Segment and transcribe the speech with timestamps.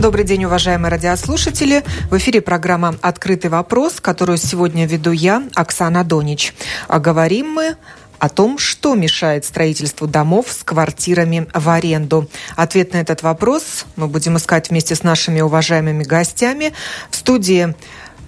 [0.00, 1.82] Добрый день, уважаемые радиослушатели.
[2.08, 6.54] В эфире программа «Открытый вопрос», которую сегодня веду я, Оксана Донич.
[6.86, 7.76] А говорим мы
[8.20, 12.28] о том, что мешает строительству домов с квартирами в аренду.
[12.54, 16.72] Ответ на этот вопрос мы будем искать вместе с нашими уважаемыми гостями.
[17.10, 17.74] В студии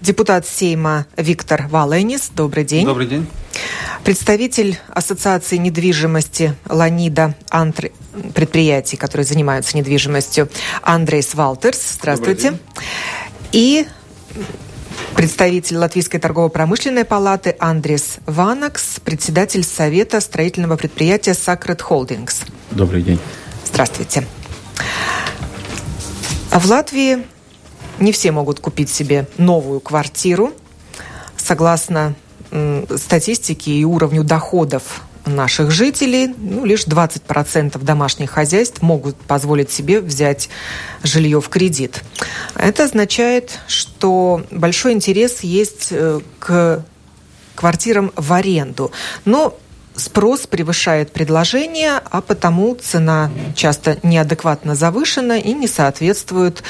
[0.00, 2.32] депутат Сейма Виктор Валенис.
[2.34, 2.84] Добрый день.
[2.84, 3.28] Добрый день.
[4.04, 7.90] Представитель Ассоциации недвижимости Ланида Антр...
[8.34, 10.48] предприятий, которые занимаются недвижимостью,
[10.82, 11.96] Андрейс Валтерс.
[11.98, 12.58] Здравствуйте.
[13.52, 13.86] И
[15.14, 22.44] представитель Латвийской торгово-промышленной палаты Андрес Ванакс, председатель Совета строительного предприятия Sacred Holdings.
[22.70, 23.20] Добрый день.
[23.64, 24.26] Здравствуйте.
[26.50, 27.24] А в Латвии
[28.00, 30.52] не все могут купить себе новую квартиру.
[31.36, 32.14] Согласно
[32.96, 40.48] статистике и уровню доходов наших жителей, ну, лишь 20% домашних хозяйств могут позволить себе взять
[41.02, 42.02] жилье в кредит.
[42.54, 46.84] Это означает, что большой интерес есть э, к
[47.54, 48.90] квартирам в аренду.
[49.24, 49.56] Но
[50.00, 56.62] спрос превышает предложение, а потому цена часто неадекватно завышена и не соответствует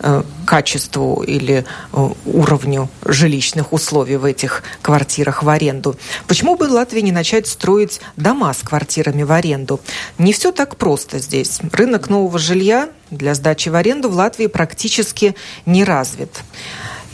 [0.00, 5.96] э, качеству или э, уровню жилищных условий в этих квартирах в аренду.
[6.28, 9.80] Почему бы Латвии не начать строить дома с квартирами в аренду?
[10.18, 11.60] Не все так просто здесь.
[11.72, 15.34] Рынок нового жилья для сдачи в аренду в Латвии практически
[15.66, 16.30] не развит.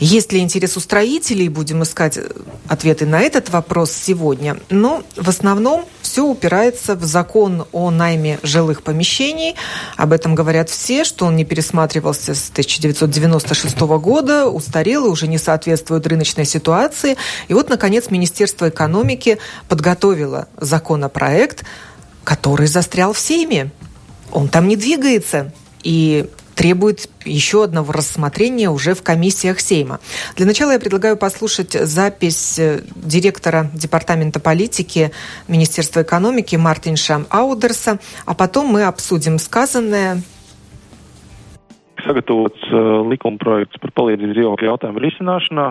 [0.01, 2.27] Есть ли интерес у строителей, будем искать э,
[2.67, 4.57] ответы на этот вопрос сегодня.
[4.71, 9.55] Но в основном все упирается в закон о найме жилых помещений.
[9.97, 15.37] Об этом говорят все, что он не пересматривался с 1996 года, устарел и уже не
[15.37, 17.15] соответствует рыночной ситуации.
[17.47, 19.37] И вот, наконец, Министерство экономики
[19.69, 21.63] подготовило законопроект,
[22.23, 23.69] который застрял в Сейме.
[24.31, 25.53] Он там не двигается.
[25.83, 26.27] И
[26.61, 29.99] требует еще одного рассмотрения уже в комиссиях Сейма.
[30.35, 35.09] Для начала я предлагаю послушать запись э, директора Департамента политики
[35.47, 40.21] Министерства экономики Мартинша Аудерса, а потом мы обсудим сказанное
[42.05, 45.65] sagatavots uh, likuma projekts par palīdzību dzīvokļu jautājumu risināšanā.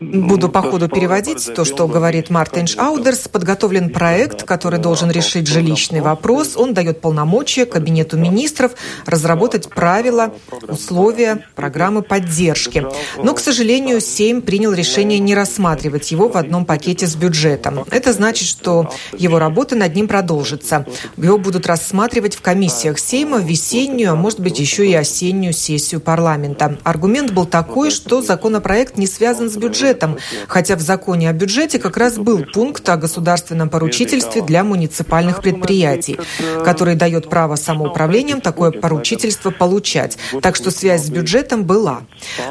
[0.00, 3.28] Буду по ходу переводить то, что говорит Мартин Аудерс.
[3.28, 6.56] Подготовлен проект, который должен решить жилищный вопрос.
[6.56, 8.72] Он дает полномочия Кабинету министров
[9.06, 10.32] разработать правила,
[10.68, 12.86] условия, программы поддержки.
[13.22, 17.84] Но, к сожалению, Сейм принял решение не рассматривать его в одном пакете с бюджетом.
[17.90, 20.86] Это значит, что его работа над ним продолжится.
[21.16, 26.00] Его будут рассматривать в комиссиях Сейма в весеннюю, а может быть еще и осеннюю сессию
[26.00, 26.78] парламента.
[26.84, 30.18] Аргумент был такой, что законопроект не связан связан бюджетом,
[30.48, 36.18] хотя в законе о бюджете как раз был пункт о государственном поручительстве для муниципальных предприятий,
[36.64, 40.18] который дает право самоуправлениям такое поручительство получать.
[40.42, 42.00] Так что связь с бюджетом была.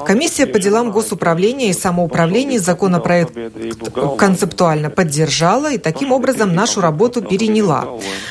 [0.06, 3.34] Комиссия по делам госуправления и самоуправления законопроект
[4.18, 7.88] концептуально поддержала и таким образом нашу работу переняла.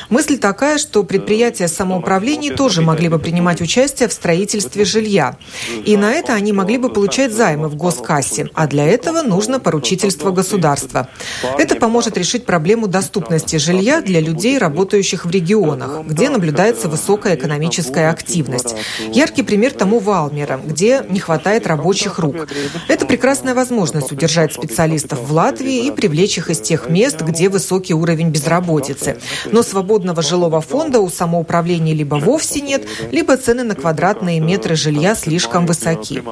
[0.09, 5.37] Мысль такая, что предприятия самоуправления тоже могли бы принимать участие в строительстве жилья.
[5.85, 10.31] И на это они могли бы получать займы в госкассе а для этого нужно поручительство
[10.31, 11.09] государства.
[11.57, 18.09] Это поможет решить проблему доступности жилья для людей, работающих в регионах, где наблюдается высокая экономическая
[18.09, 18.75] активность.
[19.11, 22.47] Яркий пример тому Валмера, где не хватает рабочих рук.
[22.87, 27.93] Это прекрасная возможность удержать специалистов в Латвии и привлечь их из тех мест, где высокий
[27.93, 29.17] уровень безработицы.
[29.51, 35.15] Но свободного жилого фонда у самоуправления либо вовсе нет, либо цены на квадратные метры жилья
[35.15, 36.23] слишком высоки.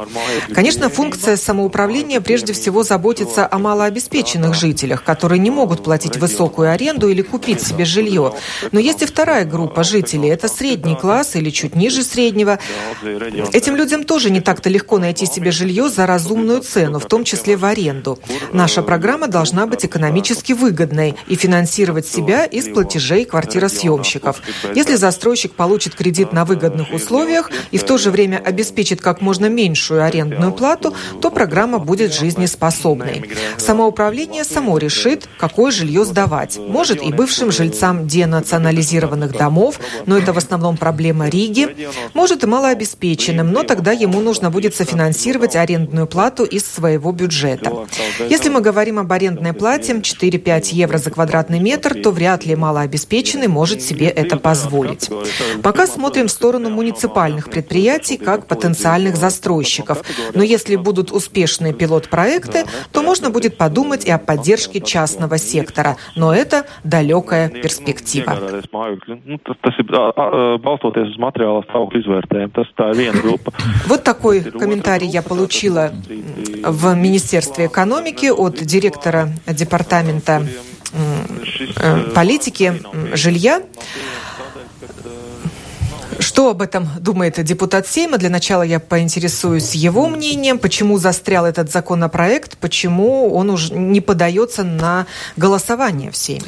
[0.53, 6.71] Конечно, функция самоуправления населения прежде всего заботится о малообеспеченных жителях, которые не могут платить высокую
[6.71, 8.33] аренду или купить себе жилье.
[8.71, 10.29] Но есть и вторая группа жителей.
[10.29, 12.59] Это средний класс или чуть ниже среднего.
[13.53, 17.55] Этим людям тоже не так-то легко найти себе жилье за разумную цену, в том числе
[17.55, 18.19] в аренду.
[18.51, 24.41] Наша программа должна быть экономически выгодной и финансировать себя из платежей квартиросъемщиков.
[24.75, 29.49] Если застройщик получит кредит на выгодных условиях и в то же время обеспечит как можно
[29.49, 33.23] меньшую арендную плату, то программа будет будет жизнеспособной.
[33.57, 36.57] Самоуправление само решит, какое жилье сдавать.
[36.57, 41.87] Может и бывшим жильцам денационализированных домов, но это в основном проблема Риги.
[42.13, 47.87] Может и малообеспеченным, но тогда ему нужно будет софинансировать арендную плату из своего бюджета.
[48.29, 53.47] Если мы говорим об арендной плате 4-5 евро за квадратный метр, то вряд ли малообеспеченный
[53.47, 55.09] может себе это позволить.
[55.61, 60.01] Пока смотрим в сторону муниципальных предприятий как потенциальных застройщиков.
[60.33, 65.97] Но если будут успешные пилот-проекты, то можно будет подумать и о поддержке частного сектора.
[66.15, 68.37] Но это далекая перспектива.
[73.87, 75.91] Вот такой комментарий я получила
[76.63, 80.45] в Министерстве экономики от директора департамента
[80.93, 82.73] э, политики
[83.13, 83.61] жилья.
[86.33, 88.17] Что об этом думает депутат Сейма?
[88.17, 94.63] Для начала я поинтересуюсь его мнением, почему застрял этот законопроект, почему он уже не подается
[94.63, 95.05] на
[95.37, 96.47] голосование в Сейме.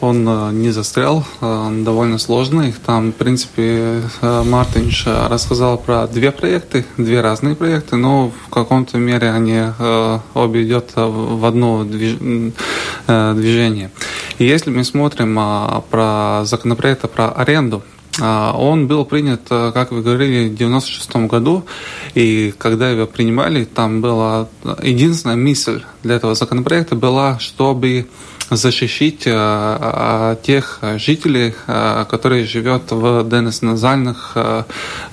[0.00, 2.74] Он э, не застрял, он довольно сложный.
[2.86, 8.96] Там, в принципе, э, Мартинш рассказал про две проекты, две разные проекты, но в каком-то
[8.96, 13.90] мере они э, обе идут в одно движение.
[14.38, 15.38] И если мы смотрим
[15.90, 17.82] про законопроект про аренду,
[18.20, 21.64] он был принят, как вы говорили, в 96 году,
[22.14, 24.48] и когда его принимали, там была
[24.82, 28.06] единственная мысль для этого законопроекта была, чтобы
[28.50, 34.36] защитить э, э, тех жителей, э, которые живут в деносназальных,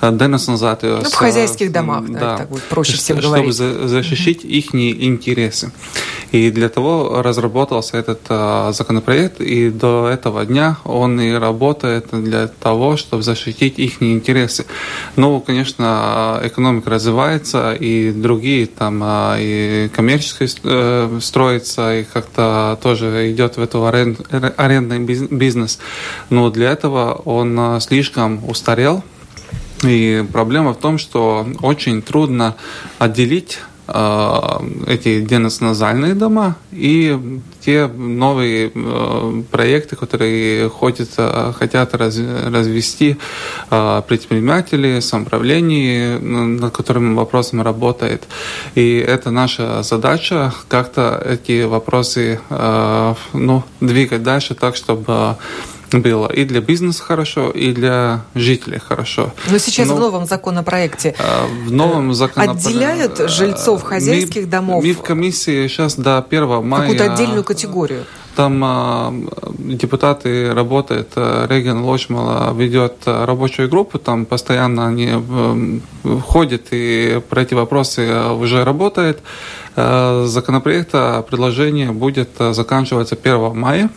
[0.00, 1.02] деносназатых...
[1.02, 3.54] Ну, в хозяйских домах, да, так будет проще всем чтобы говорить.
[3.54, 5.72] Чтобы защитить их интересы.
[6.32, 8.20] И для того разработался этот
[8.74, 14.66] законопроект, и до этого дня он и работает для того, чтобы защитить их интересы.
[15.16, 19.02] Ну, конечно, экономика развивается, и другие там,
[19.38, 24.20] и коммерческие строятся, и как-то тоже идет в эту аренд,
[24.56, 25.78] арендный бизнес.
[26.30, 29.02] Но для этого он а, слишком устарел.
[29.84, 32.56] И проблема в том, что очень трудно
[32.98, 41.08] отделить Э, эти деносназальные дома и те новые э, проекты, которые хотят,
[41.56, 43.16] хотят раз, развести
[43.70, 48.24] э, предприниматели, самоуправление, над которым вопросом работает.
[48.74, 52.40] И это наша задача как-то эти вопросы
[53.32, 55.36] ну, двигать дальше так, чтобы
[55.92, 59.32] было и для бизнеса хорошо, и для жителей хорошо.
[59.50, 64.84] Но сейчас Но, в новом законопроекте а, в новом законопроекте отделяют жильцов хозяйских мы, домов.
[64.84, 66.82] В комиссии сейчас до 1 мая...
[66.82, 68.04] Какую-то отдельную категорию.
[68.34, 69.14] Там а,
[69.58, 75.80] депутаты работают, а, Реген Лочмала ведет а, рабочую группу, там постоянно они а,
[76.20, 79.20] ходят и про эти вопросы уже работает.
[79.74, 83.90] А, законопроекта предложение будет заканчиваться 1 мая.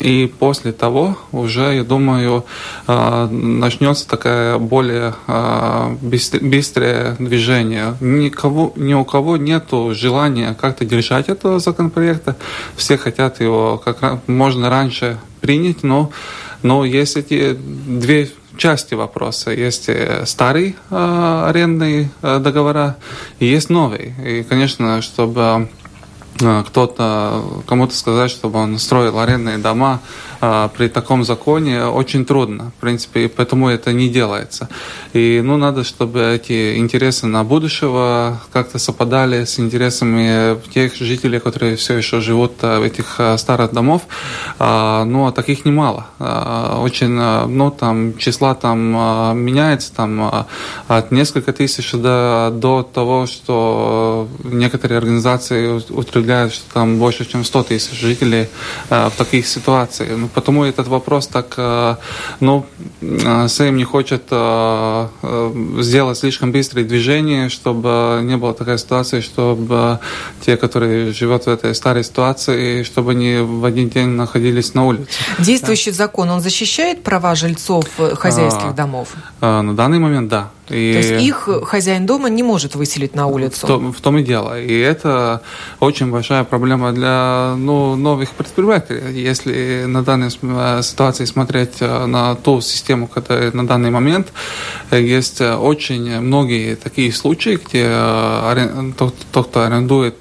[0.00, 2.44] И после того уже, я думаю,
[2.86, 7.96] а, начнется такая более а, быстрое движение.
[8.00, 12.36] Никого, ни у кого нет желания как-то держать этого законопроекта.
[12.76, 16.10] Все хотят его как можно раньше принять, но,
[16.62, 19.52] но есть эти две части вопроса.
[19.52, 22.96] Есть э, старые э, арендные э, договора
[23.38, 24.14] и есть новые.
[24.24, 25.68] И, конечно, чтобы
[26.38, 30.00] кто-то, кому-то сказать, чтобы он строил арендные дома,
[30.40, 34.68] а, при таком законе очень трудно, в принципе, и поэтому это не делается.
[35.12, 41.74] И, ну, надо, чтобы эти интересы на будущего как-то совпадали с интересами тех жителей, которые
[41.76, 44.02] все еще живут а, в этих старых домов.
[44.58, 46.06] Ну, а таких немало.
[46.18, 48.78] Очень, ну, там, числа там
[49.38, 50.46] меняется, там,
[50.86, 57.62] от несколько тысяч до, до того, что некоторые организации утверждают, что там больше, чем 100
[57.62, 58.48] тысяч жителей
[58.90, 60.10] в таких ситуациях.
[60.16, 61.96] Ну, потому этот вопрос так, э,
[62.40, 62.66] ну,
[63.00, 65.08] э, Сейм не хочет э,
[65.80, 69.98] сделать слишком быстрые движения, чтобы не было такой ситуации, чтобы
[70.40, 75.08] те, которые живут в этой старой ситуации, чтобы они в один день находились на улице.
[75.38, 79.08] Действующий закон, он защищает права жильцов хозяйских а, домов?
[79.40, 80.50] На данный момент, да.
[80.70, 83.66] И То есть их хозяин дома не может выселить на улицу?
[83.66, 84.60] В том, в том и дело.
[84.60, 85.42] И это
[85.80, 89.20] очень большая проблема для ну, новых предпринимателей.
[89.20, 94.32] Если на данной э, ситуации смотреть э, на ту систему, которая на данный момент,
[94.90, 97.88] э, есть очень многие такие случаи, где
[98.96, 100.16] тот, кто арендует,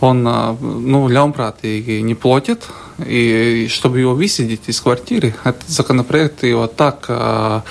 [0.00, 2.62] он ну, лямпрат и не платит,
[2.98, 7.62] и чтобы его высидеть из квартиры, этот законопроект его так, а,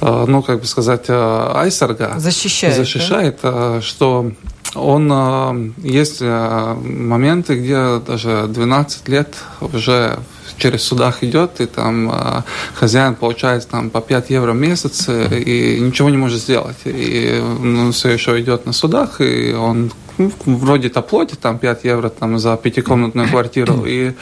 [0.00, 3.80] а, ну, как бы сказать, а, айсарга защищает, защищает да?
[3.80, 4.32] что
[4.74, 10.20] он есть моменты, где даже 12 лет уже
[10.58, 12.44] через судах идет, и там
[12.74, 16.76] хозяин получает там по 5 евро в месяц, и ничего не может сделать.
[16.84, 22.10] И ну, все еще идет на судах, и он ну, вроде топлоте, там 5 евро
[22.10, 24.12] там, за пятикомнатную квартиру, и,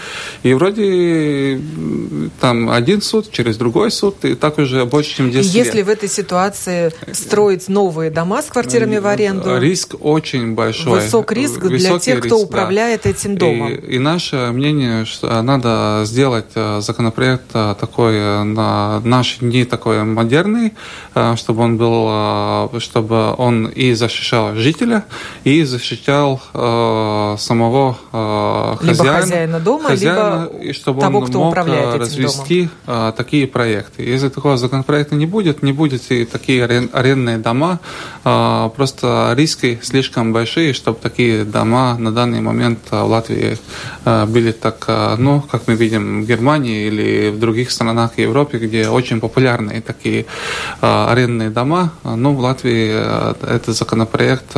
[0.45, 1.61] и вроде
[2.41, 5.87] там один суд, через другой суд, и так уже больше, чем 10 Если лет.
[5.87, 9.59] в этой ситуации строить новые дома с квартирами в аренду?
[9.59, 11.01] Риск очень большой.
[11.01, 13.11] Высок риск для тех, кто управляет да.
[13.11, 13.73] этим домом.
[13.73, 19.65] И, и наше мнение, что надо сделать э, законопроект э, такой э, на наши дни
[19.65, 20.75] такой модерный,
[21.37, 25.05] чтобы он был, чтобы он и защищал жителя,
[25.45, 25.88] и защищал
[26.53, 28.79] самого хозяина.
[28.83, 33.13] Либо хозяина дома, хозяина, либо и чтобы того, он кто мог управляет этим развести домом.
[33.13, 34.03] такие проекты.
[34.03, 37.81] Если такого законопроекта не будет, не будет и такие арендные дома,
[38.23, 43.59] просто риски слишком большие, чтобы такие дома на данный момент в Латвии
[44.05, 49.21] были так, ну, как мы видим в Германии или в других странах Европы, где очень
[49.21, 50.27] популярные такие
[50.81, 51.93] арендные дома.
[52.05, 52.89] Ну, в Латвии
[53.47, 54.57] этот законопроект,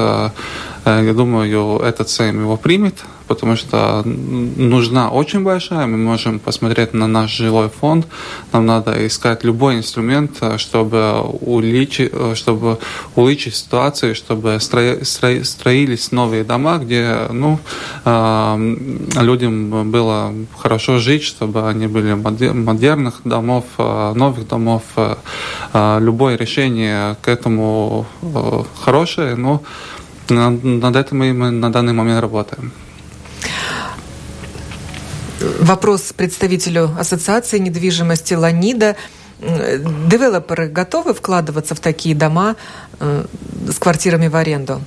[0.98, 5.86] я думаю, этот Сейм его примет, потому что нужна очень большая.
[5.86, 8.06] Мы можем посмотреть на наш жилой фонд.
[8.52, 12.78] Нам надо искать любой инструмент, э, чтобы улучшить, э, чтобы
[13.14, 17.60] улучшить ситуацию, чтобы строились новые дома, где ну,
[18.04, 18.76] э,
[19.20, 24.82] людям было хорошо жить, чтобы они были модерных домов, новых домов.
[25.72, 28.06] Любое решение к этому
[28.84, 29.62] хорошее, но
[30.30, 32.72] над этим мы на данный момент работаем.
[35.60, 38.96] Вопрос представителю Ассоциации недвижимости Ланида.
[39.40, 42.56] Девелоперы готовы вкладываться в такие дома
[42.98, 43.24] э,
[43.70, 44.82] с квартирами в аренду?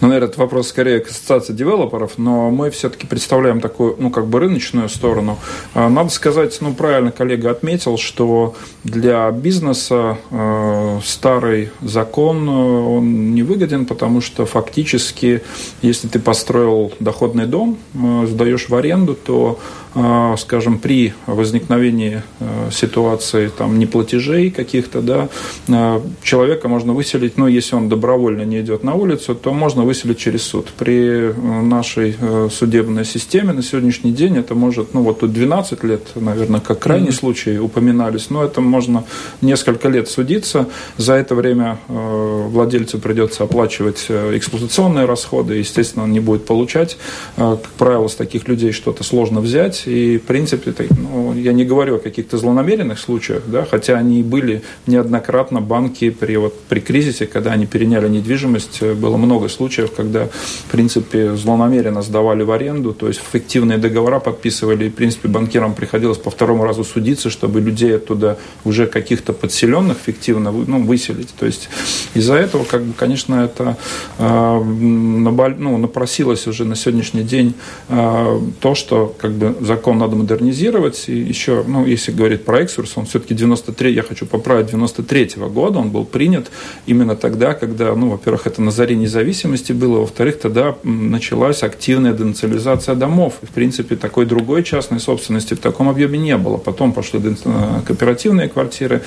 [0.00, 4.26] Ну, наверное, это вопрос скорее к ассоциации девелоперов, но мы все-таки представляем такую, ну, как
[4.26, 5.38] бы рыночную сторону.
[5.74, 13.34] А, надо сказать, ну, правильно коллега отметил, что для бизнеса э, старый закон, э, он
[13.34, 15.42] не выгоден, потому что фактически,
[15.82, 19.58] если ты построил доходный дом, э, сдаешь в аренду, то
[19.89, 19.89] а,
[20.38, 25.28] скажем, при возникновении э, ситуации там, неплатежей каких-то, да,
[25.68, 29.82] э, человека можно выселить, но ну, если он добровольно не идет на улицу, то можно
[29.82, 30.68] выселить через суд.
[30.78, 31.32] При э,
[31.62, 32.14] нашей
[32.50, 37.08] судебной системе на сегодняшний день это может, ну вот тут 12 лет, наверное, как крайний
[37.08, 37.12] mm-hmm.
[37.12, 39.04] случай упоминались, но это можно
[39.40, 40.68] несколько лет судиться.
[40.96, 46.96] За это время владельцу придется оплачивать эксплуатационные расходы, естественно, он не будет получать.
[47.36, 49.86] Как правило, с таких людей что-то сложно взять, решать.
[49.86, 54.22] И, в принципе, так, ну, я не говорю о каких-то злонамеренных случаях, да, хотя они
[54.22, 60.26] были неоднократно банки при, вот, при кризисе, когда они переняли недвижимость, было много случаев, когда,
[60.26, 65.74] в принципе, злонамеренно сдавали в аренду, то есть фиктивные договора подписывали, и, в принципе, банкирам
[65.74, 71.34] приходилось по второму разу судиться, чтобы людей оттуда уже каких-то подселенных фиктивно ну, выселить.
[71.38, 71.68] То есть
[72.14, 73.76] из-за этого, как бы, конечно, это
[74.18, 77.54] э, ну, напросилось уже на сегодняшний день
[77.88, 81.04] э, то, что как бы закон надо модернизировать.
[81.08, 85.48] И еще, ну, если говорить про Эксурс, он все-таки 93, я хочу поправить, 93 -го
[85.48, 86.50] года он был принят
[86.86, 92.96] именно тогда, когда, ну, во-первых, это на заре независимости было, во-вторых, тогда началась активная денационализация
[92.96, 93.32] домов.
[93.42, 96.56] И, в принципе, такой другой частной собственности в таком объеме не было.
[96.56, 99.00] Потом пошли э, кооперативные квартиры,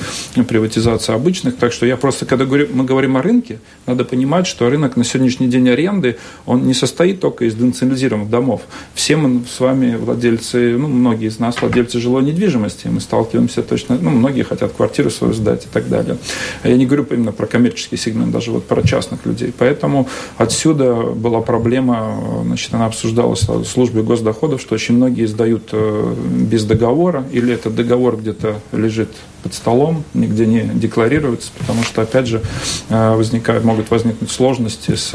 [0.47, 1.57] приватизация обычных.
[1.57, 5.03] Так что я просто, когда говорю, мы говорим о рынке, надо понимать, что рынок на
[5.03, 6.15] сегодняшний день аренды,
[6.45, 8.61] он не состоит только из денационализированных домов.
[8.93, 13.63] Все мы с вами владельцы владельцы, ну, многие из нас владельцы жилой недвижимости, мы сталкиваемся
[13.63, 16.17] точно, ну, многие хотят квартиру свою сдать и так далее.
[16.63, 19.53] Я не говорю именно про коммерческий сегмент, даже вот про частных людей.
[19.57, 20.07] Поэтому
[20.37, 26.13] отсюда была проблема, значит, она обсуждалась в службе госдоходов, что очень многие сдают э,
[26.49, 29.09] без договора, или этот договор где-то лежит
[29.43, 32.41] под столом, нигде не декларируется, потому что, опять же,
[32.89, 35.13] э, возникают, могут возникнуть сложности с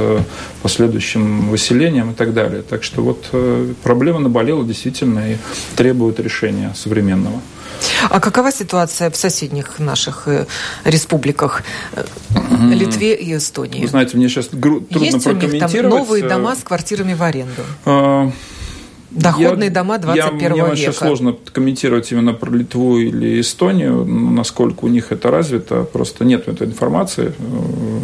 [0.62, 2.62] последующим выселением и так далее.
[2.62, 5.36] Так что вот э, проблема наболела действительно и
[5.76, 7.40] требует решения современного.
[8.10, 10.46] А какова ситуация в соседних наших э,
[10.84, 11.62] республиках
[12.70, 13.80] Литве и Эстонии?
[13.80, 15.52] Вы знаете, мне сейчас трудно Есть прокомментировать.
[15.52, 17.62] У них там новые дома с квартирами в аренду?
[19.10, 20.72] Доходные я, дома 21 я, мне века.
[20.74, 25.84] Мне сложно комментировать именно про Литву или Эстонию, насколько у них это развито.
[25.84, 27.32] Просто нет этой информации.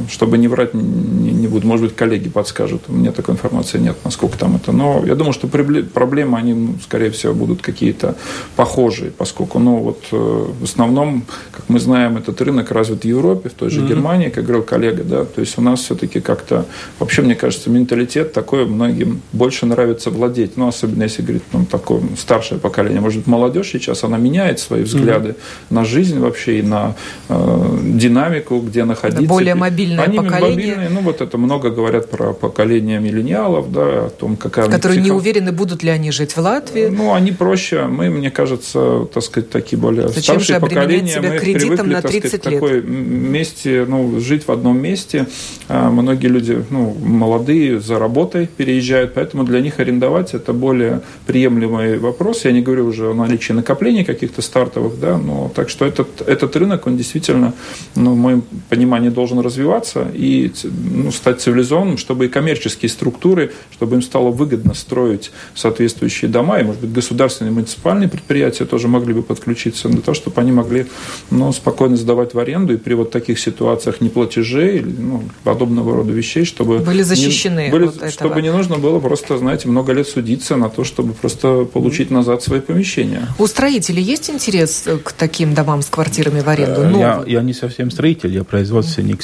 [0.09, 1.67] Чтобы не врать, не, не буду.
[1.67, 2.83] Может быть, коллеги подскажут.
[2.89, 4.73] У меня такой информации нет, насколько там это.
[4.73, 8.17] Но я думаю, что проблемы, они, ну, скорее всего, будут какие-то
[8.57, 10.17] похожие, поскольку, ну, вот э,
[10.61, 13.89] в основном, как мы знаем, этот рынок развит в Европе, в той же mm-hmm.
[13.89, 15.25] Германии, как говорил коллега, да.
[15.25, 16.67] То есть у нас все-таки как-то,
[16.99, 20.57] вообще, мне кажется, менталитет такой многим больше нравится владеть.
[20.57, 24.83] Ну, особенно если говорить, ну, такое старшее поколение, может быть, молодежь сейчас, она меняет свои
[24.83, 25.75] взгляды mm-hmm.
[25.75, 26.95] на жизнь вообще и на
[27.29, 29.27] э, динамику, где находиться.
[29.27, 29.55] Более
[29.97, 30.77] мобильное Они поколение.
[30.77, 35.05] Мобильные, ну, вот это много говорят про поколение миллениалов, да, о том, какая Которые психо...
[35.05, 36.87] не уверены, будут ли они жить в Латвии.
[36.87, 41.39] Ну, они проще, мы, мне кажется, так сказать, такие более Зачем старшие поколения, себя мы
[41.39, 42.61] кредитом привыкли, на 30 так сказать, лет?
[42.61, 45.27] такой месте, ну, жить в одном месте.
[45.69, 51.99] А многие люди, ну, молодые, за работой переезжают, поэтому для них арендовать это более приемлемый
[51.99, 52.45] вопрос.
[52.45, 56.57] Я не говорю уже о наличии накоплений каких-то стартовых, да, но так что этот, этот
[56.57, 57.53] рынок, он действительно,
[57.95, 63.97] ну, в моем понимании, должен развиваться и ну, стать цивилизованным, чтобы и коммерческие структуры, чтобы
[63.97, 69.23] им стало выгодно строить соответствующие дома, и, может быть, государственные муниципальные предприятия тоже могли бы
[69.23, 70.87] подключиться для того, чтобы они могли
[71.31, 76.13] ну, спокойно сдавать в аренду и при вот таких ситуациях неплатежей или ну, подобного рода
[76.13, 76.79] вещей, чтобы...
[76.79, 80.85] Были защищены не, были, Чтобы не нужно было просто, знаете, много лет судиться на то,
[80.85, 83.29] чтобы просто получить назад свои помещения.
[83.39, 86.83] У строителей есть интерес к таким домам с квартирами в аренду?
[86.83, 86.99] Новым?
[86.99, 89.23] Я, я не совсем строитель, я производственник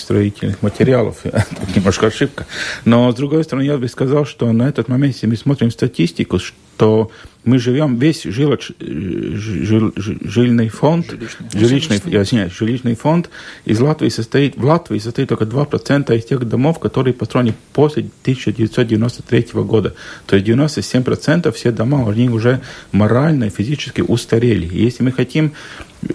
[0.50, 1.24] строительных материалов.
[1.76, 2.46] Немножко ошибка.
[2.84, 6.38] Но, с другой стороны, я бы сказал, что на этот момент, если мы смотрим статистику,
[6.38, 7.10] что
[7.44, 13.30] мы живем, весь жилоч, жил, жильный фонд, жилищный, жилищный, я извиняюсь, жилищный фонд
[13.64, 19.46] из Латвии состоит, в Латвии состоит только 2% из тех домов, которые построены после 1993
[19.62, 19.94] года.
[20.26, 22.60] То есть 97% все дома, они уже
[22.92, 24.66] морально и физически устарели.
[24.66, 25.52] И если мы хотим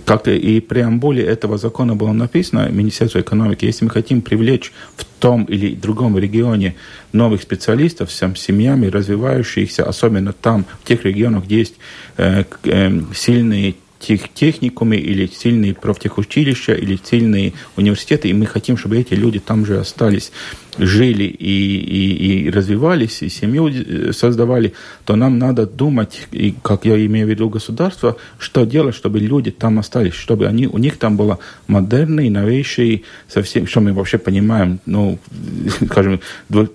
[0.06, 5.46] как и преамбуле этого закона было написано, Министерство экономики, если мы хотим привлечь в том
[5.46, 6.76] или другом регионе
[7.14, 11.76] новых специалистов с семьями, развивающихся, особенно там, в тех регионах, где есть
[12.18, 18.98] э, э, сильные тех, техникумы или сильные профтехучилища или сильные университеты, и мы хотим, чтобы
[18.98, 20.32] эти люди там же остались,
[20.78, 24.74] жили и, и, и развивались, и семью э, создавали,
[25.06, 29.52] то нам надо думать, и как я имею в виду государство, что делать, чтобы люди
[29.52, 34.80] там остались, чтобы они, у них там было модерный, новейший, совсем, что мы вообще понимаем,
[34.86, 35.18] ну,
[35.86, 36.20] скажем,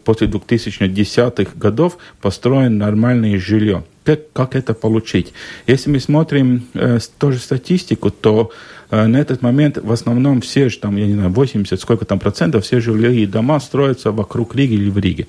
[0.05, 5.33] после 2010-х годов построен нормальное жилье как, как это получить.
[5.67, 8.51] Если мы смотрим э, тоже статистику, то
[8.91, 12.19] э, на этот момент в основном все же там, я не знаю, 80, сколько там
[12.19, 15.27] процентов, все жилые дома строятся вокруг Риги или в Риге.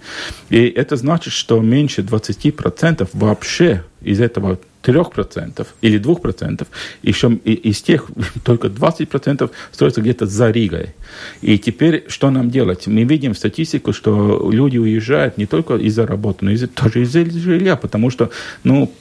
[0.50, 6.68] И это значит, что меньше 20 процентов вообще из этого 3% или 2%,
[7.04, 8.08] еще из тех
[8.44, 10.90] только 20% строятся где-то за Ригой.
[11.42, 12.88] И теперь что нам делать?
[12.88, 17.76] Мы видим статистику, что люди уезжают не только из-за работы, но и тоже из-за жилья,
[17.76, 18.30] потому что,
[18.64, 18.92] ну,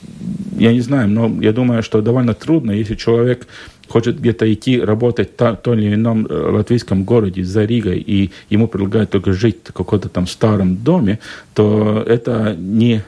[0.59, 3.47] я не знаю, но я думаю, что довольно трудно, если человек
[3.91, 8.69] хочет где-то идти работать в том или ином э, латвийском городе за Ригой, и ему
[8.69, 11.19] предлагают только жить в каком-то там старом доме,
[11.55, 13.03] то это не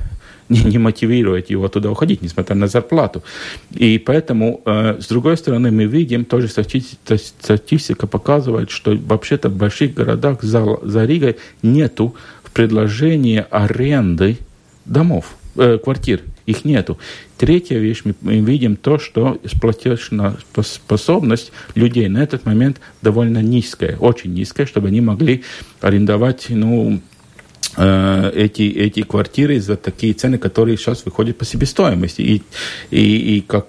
[0.53, 3.23] не, не мотивирует его туда уходить, несмотря на зарплату.
[3.71, 9.95] И поэтому, э, с другой стороны, мы видим, тоже статистика, показывает, что вообще-то в больших
[9.95, 12.15] городах за, за Ригой нету
[12.53, 14.39] предложения аренды
[14.85, 16.21] домов, э, квартир.
[16.45, 16.99] Их нету.
[17.39, 24.35] Третья вещь, мы, видим то, что платежная способность людей на этот момент довольно низкая, очень
[24.35, 25.45] низкая, чтобы они могли
[25.81, 27.01] арендовать, ну,
[27.77, 32.23] эти, эти квартиры за такие цены, которые сейчас выходят по себестоимости.
[32.23, 32.43] И,
[32.91, 33.67] и, и как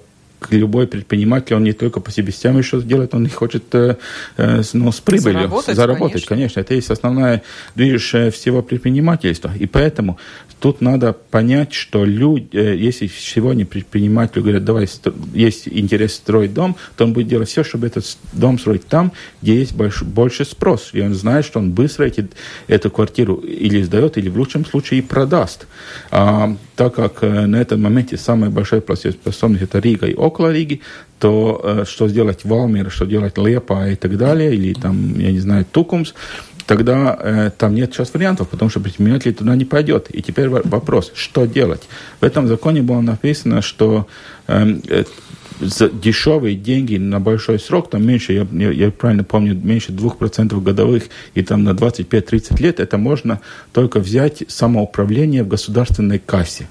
[0.51, 3.97] любой предприниматель, он не только по себе себестоимости что делает, он хочет э,
[4.37, 6.29] э, ну, с прибылью заработать, заработать конечно.
[6.29, 6.59] конечно.
[6.61, 7.43] Это есть основная
[7.75, 9.51] движущая всего предпринимательства.
[9.59, 10.17] И поэтому
[10.59, 14.87] тут надо понять, что люди, если сегодня предпринимателю говорят, давай,
[15.33, 19.55] есть интерес строить дом, то он будет делать все, чтобы этот дом строить там, где
[19.55, 20.91] есть больше, больше спрос.
[20.93, 22.27] И он знает, что он быстро эти,
[22.67, 25.67] эту квартиру или сдает, или в лучшем случае и продаст.
[26.11, 30.81] А, так как на этом моменте самая большая платежеспособность это Рига и около Риги,
[31.19, 35.65] то что сделать Валмир, что делать Лепа и так далее, или там, я не знаю,
[35.71, 36.13] Тукумс,
[36.65, 40.07] тогда э, там нет сейчас вариантов, потому что предприниматель туда не пойдет.
[40.09, 41.83] И теперь вопрос, что делать?
[42.19, 44.07] В этом законе было написано, что
[44.47, 45.03] э,
[45.59, 50.59] за дешевые деньги на большой срок, там меньше, я, я, я правильно помню, меньше 2%
[50.61, 51.03] годовых
[51.35, 53.39] и там на 25-30 лет, это можно
[53.71, 56.67] только взять самоуправление в государственной кассе.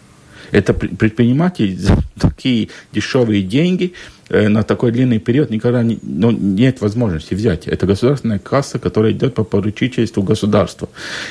[0.53, 3.95] Это предприниматель за такие дешевые деньги
[4.29, 7.67] э, на такой длинный период никогда не, ну, нет возможности взять.
[7.67, 10.89] Это государственная касса, которая идет по поручительству государства.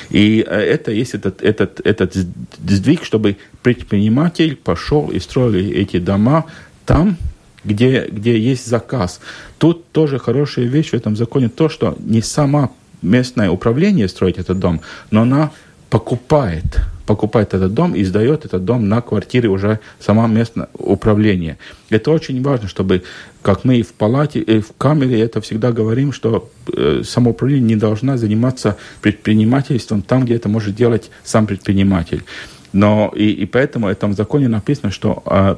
[0.10, 6.46] И э, это есть этот, этот, этот сдвиг, чтобы предприниматель пошел и строил эти дома
[6.86, 7.18] там,
[7.64, 9.20] где, где есть заказ.
[9.60, 14.60] Тут тоже хорошая вещь в этом законе то, что не сама местное управление строит этот
[14.60, 14.82] дом,
[15.12, 15.52] но она
[15.90, 16.82] покупает
[17.12, 21.58] покупает этот дом и сдает этот дом на квартиры уже сама местное управление.
[21.90, 23.04] Это очень важно, чтобы,
[23.42, 27.76] как мы и в палате, и в камере это всегда говорим, что э, самоуправление не
[27.76, 32.24] должна заниматься предпринимательством там, где это может делать сам предприниматель.
[32.72, 35.56] Но и, и поэтому в этом законе написано, что э,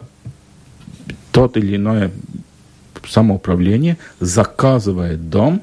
[1.31, 2.09] тот или иное
[3.07, 5.61] самоуправление заказывает дом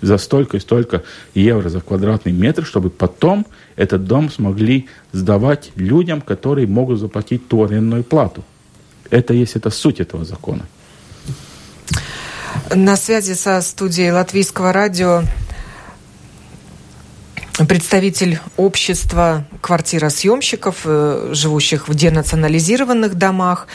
[0.00, 1.02] за столько и столько
[1.34, 3.44] евро за квадратный метр, чтобы потом
[3.76, 8.42] этот дом смогли сдавать людям, которые могут заплатить ту арендную плату.
[9.10, 10.66] Это есть это суть этого закона.
[12.74, 15.22] На связи со студией Латвийского радио
[17.68, 23.68] представитель общества квартиросъемщиков, э, живущих в денационализированных домах.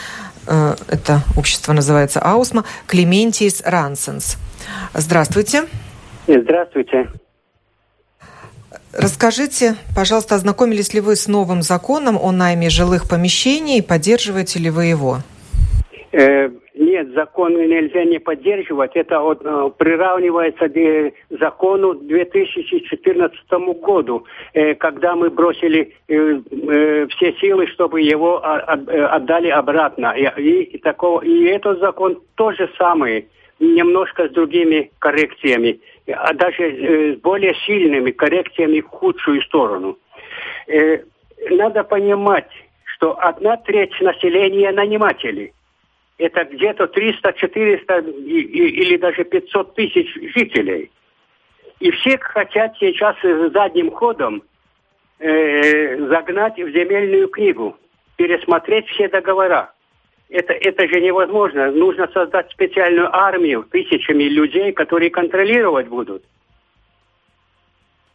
[0.46, 2.64] Э, это общество называется Аусма.
[2.86, 4.36] Клементис Рансенс.
[4.94, 5.64] Здравствуйте.
[6.26, 7.08] Здравствуйте.
[8.94, 14.68] Расскажите, пожалуйста, ознакомились ли вы с новым законом о найме жилых помещений и поддерживаете ли
[14.68, 15.18] вы его?
[16.12, 18.90] Э, нет, закон нельзя не поддерживать.
[18.94, 26.14] Это вот, э, приравнивается к закону 2014 году, э, когда мы бросили э,
[26.50, 30.14] э, все силы, чтобы его от, э, отдали обратно.
[30.16, 33.26] И, и, такого, и этот закон тоже самый,
[33.58, 39.98] немножко с другими коррекциями а даже э, более сильными коррекциями в худшую сторону.
[40.66, 40.98] Э,
[41.50, 42.50] надо понимать,
[42.84, 45.52] что одна треть населения наниматели.
[46.18, 50.90] Это где-то 300, 400 или даже 500 тысяч жителей.
[51.80, 53.16] И все хотят сейчас
[53.52, 54.42] задним ходом
[55.18, 57.76] э, загнать в земельную книгу,
[58.16, 59.72] пересмотреть все договора
[60.32, 61.70] это, это же невозможно.
[61.70, 66.22] Нужно создать специальную армию тысячами людей, которые контролировать будут.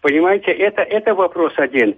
[0.01, 1.95] Понимаете, это, это вопрос один.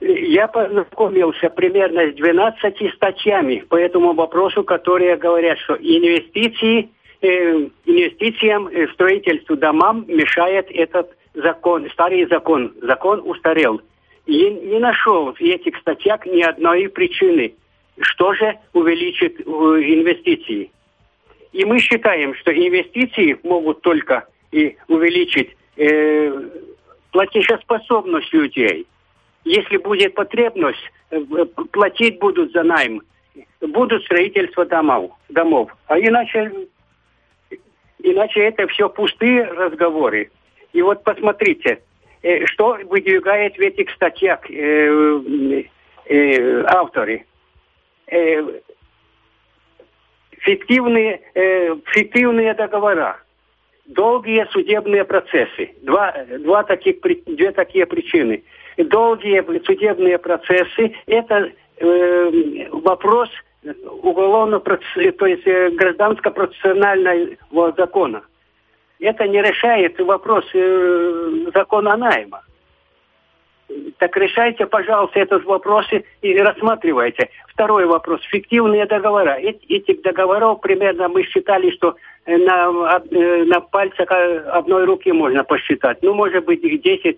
[0.00, 6.90] Я познакомился примерно с 12 статьями по этому вопросу, которые говорят, что инвестиции,
[7.22, 12.74] э, инвестициям, э, строительству домам мешает этот закон, старый закон.
[12.82, 13.80] Закон устарел.
[14.26, 17.54] И не нашел в этих статьях ни одной причины–
[18.00, 20.70] что же увеличит э, инвестиции?
[21.52, 26.32] И мы считаем, что инвестиции могут только и увеличить э,
[27.12, 28.86] платежеспособность людей.
[29.44, 31.20] Если будет потребность, э,
[31.72, 33.00] платить будут за найм,
[33.60, 35.12] будут строительство домов.
[35.28, 35.74] домов.
[35.86, 36.52] А иначе,
[38.02, 40.30] иначе это все пустые разговоры.
[40.72, 41.80] И вот посмотрите,
[42.22, 45.64] э, что выдвигает в этих статьях э,
[46.04, 47.24] э, авторы
[48.06, 48.60] э,
[50.38, 53.18] фиктивные, э, фиктивные договора,
[53.86, 55.72] долгие судебные процессы.
[55.82, 58.42] Два, два таких, две такие причины.
[58.76, 63.30] Долгие судебные процессы– это э, вопрос
[64.02, 68.22] уголовно то есть э, гражданско-процессуального закона.
[69.00, 72.42] Это не решает вопрос э, закона найма.
[73.98, 75.86] Так решайте, пожалуйста, этот вопрос
[76.22, 77.30] и рассматривайте.
[77.48, 78.20] Второй вопрос.
[78.30, 79.38] Фиктивные договора.
[79.38, 85.98] Этих договоров примерно мы считали, что э, на, э, на пальцах одной руки можно посчитать.
[86.02, 87.16] Ну, может быть, 10-15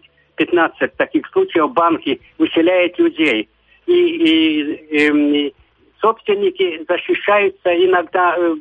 [0.97, 3.49] таких случаев банки выселяют людей.
[3.87, 5.53] И, и, и, эм,
[6.01, 8.55] собственники защищаются, иногда э,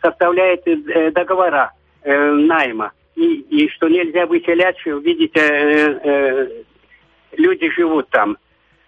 [0.00, 0.62] составляют
[1.14, 1.72] договора
[2.04, 2.92] найма.
[3.16, 6.64] И, и что нельзя выселять, видите,
[7.36, 8.36] люди живут там.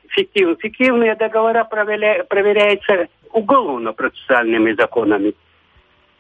[0.09, 5.35] Фиктив, фиктивные договора проверя, проверяются уголовно-процессуальными законами.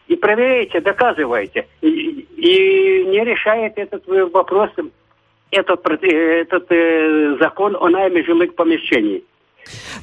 [0.09, 1.67] И проверяйте, доказывайте.
[1.81, 4.71] И, и не решает этот вопрос,
[5.51, 9.25] этот, этот э, закон о найме жилых помещений.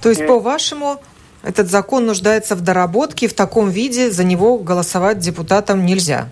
[0.02, 1.02] То есть, э, по-вашему,
[1.44, 6.30] этот закон нуждается в доработке, и в таком виде за него голосовать депутатам нельзя?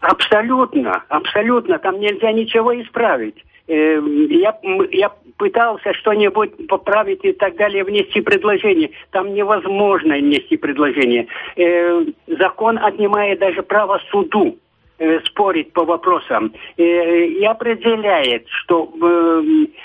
[0.00, 1.78] Абсолютно, абсолютно.
[1.78, 3.36] Там нельзя ничего исправить.
[3.68, 4.58] Э, я,
[4.90, 8.90] я пытался что-нибудь поправить и так далее, внести предложение.
[9.10, 11.26] Там невозможно внести предложение.
[11.56, 14.56] Э, закон отнимает даже право суду
[14.98, 19.42] э, спорить по вопросам э, и определяет, что э,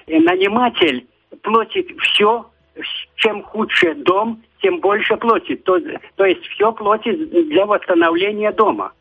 [0.08, 1.06] наниматель
[1.42, 2.46] платит все,
[3.16, 5.64] чем худше дом, тем больше платит.
[5.64, 5.80] То,
[6.16, 8.94] то есть все платит для восстановления дома.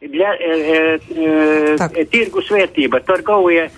[0.00, 3.72] Для э, э, э, тиргус вертиба, торговые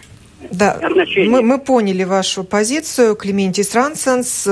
[0.50, 0.78] да,
[1.16, 3.14] мы, мы поняли вашу позицию.
[3.14, 4.48] Клементис Рансенс,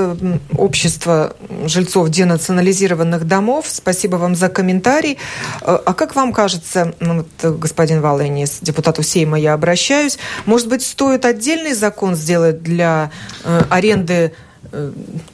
[0.57, 3.65] общество жильцов денационализированных домов.
[3.67, 5.17] Спасибо вам за комментарий.
[5.61, 10.83] Э, а как вам кажется, ну, вот, господин Валенис, депутату Сейма я обращаюсь, может быть,
[10.83, 13.11] стоит отдельный закон сделать для
[13.43, 14.33] э, аренды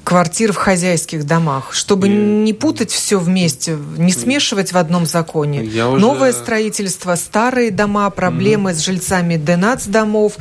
[0.04, 2.12] квартир в хозяйских домах, чтобы и...
[2.12, 5.64] не путать все вместе, не смешивать в одном законе.
[5.64, 6.00] Я уже...
[6.00, 8.76] Новое строительство, старые дома, проблемы mm-hmm.
[8.76, 10.38] с жильцами денац домов.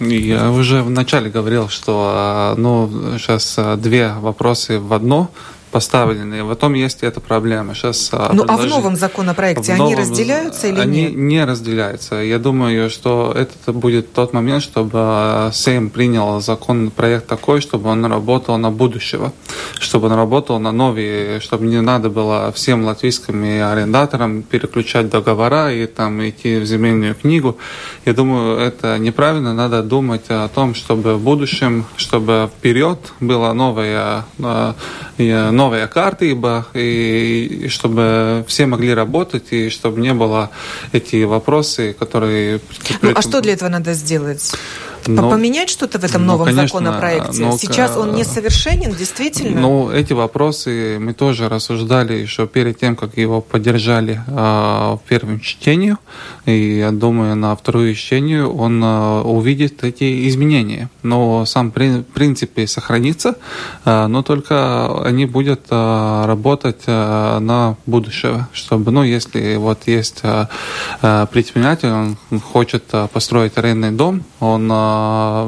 [0.00, 5.30] Я уже вначале говорил, что а, ну, сейчас а, две вопросы в одно
[5.74, 6.44] поставлены.
[6.44, 7.74] В том есть эта проблема.
[7.74, 8.72] Сейчас, а, ну, предложить...
[8.72, 9.92] а в новом законопроекте в новом...
[9.92, 11.10] они разделяются или они нет?
[11.10, 12.14] Они не разделяются.
[12.14, 18.06] Я думаю, что это будет тот момент, чтобы а, Сейм принял законопроект такой, чтобы он
[18.06, 19.32] работал на будущего,
[19.80, 25.86] чтобы он работал на новые, чтобы не надо было всем латвийским арендаторам переключать договора и
[25.86, 27.58] там идти в земельную книгу.
[28.04, 29.52] Я думаю, это неправильно.
[29.54, 34.74] Надо думать о том, чтобы в будущем, чтобы вперед была новая, новая
[35.18, 40.50] а, новая kārtība, и, и чтобы все могли работать, и чтобы не было
[40.92, 42.60] эти вопросы, которые...
[43.02, 44.52] Ну, а что для этого надо сделать?
[45.06, 47.42] Но, Поменять что-то в этом ну, новом конечно, законопроекте?
[47.42, 49.60] Но, Сейчас он несовершенен, действительно?
[49.60, 55.40] Ну, эти вопросы мы тоже рассуждали еще перед тем, как его поддержали э, в первом
[55.40, 55.96] чтении.
[56.46, 60.90] И я думаю, на второе чтение он э, увидит эти изменения.
[61.02, 63.36] Но сам при, в принципе сохранится,
[63.84, 68.46] э, но только они будут э, работать э, на будущее.
[68.52, 70.46] Чтобы, ну, если вот есть э,
[71.32, 74.93] предприниматель, он хочет построить арендный дом, он э,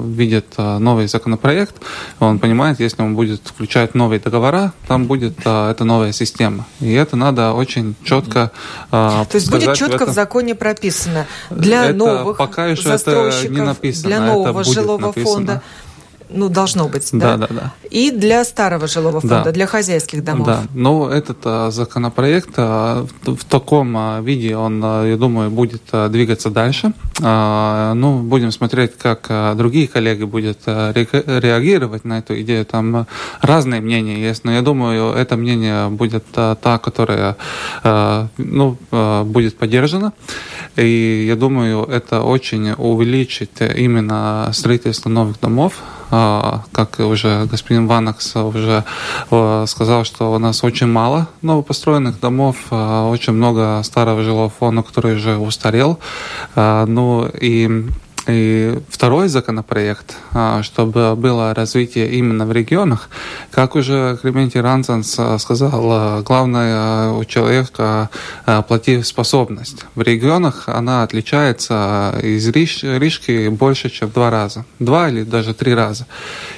[0.05, 1.75] видит э, новый законопроект,
[2.21, 6.67] он понимает, если он будет включать новые договора, там будет э, эта новая система.
[6.81, 8.51] И это надо очень четко
[8.91, 10.11] э, То есть будет четко в, этом.
[10.11, 15.07] в законе прописано для это новых пока еще застройщиков, это не написано, для нового жилого
[15.07, 15.25] написано.
[15.25, 15.63] фонда
[16.29, 17.37] ну, должно быть, да?
[17.37, 17.75] Да, да, да.
[17.91, 19.53] И для старого жилого фонда, да.
[19.53, 20.47] для хозяйских домов.
[20.47, 26.51] Да, но этот а, законопроект а, в, таком а, виде, он, я думаю, будет двигаться
[26.51, 26.93] дальше.
[27.19, 32.67] Ну, будем смотреть, как другие коллеги будут ре, реагировать на эту идею.
[32.67, 33.07] Там
[33.41, 37.37] разные мнения есть, но я думаю, это мнение будет та, которая
[38.37, 38.77] ну,
[39.25, 40.12] будет поддержана.
[40.77, 45.83] И я думаю, это очень увеличит именно строительство новых домов.
[46.11, 48.85] А, как уже господин Ванакс уже
[49.31, 54.83] э, сказал, что у нас очень мало новопостроенных домов, а, очень много старого жилого фонда,
[54.83, 55.99] который уже устарел.
[56.55, 57.87] А, ну и
[58.27, 63.09] и второй законопроект, а, чтобы было развитие именно в регионах,
[63.51, 68.11] как уже Клементий Ранцанс сказал, главное у человека
[68.69, 69.85] платежеспособность.
[69.95, 74.65] В регионах она отличается из Рижки больше, чем в два раза.
[74.79, 76.07] Два или даже три раза.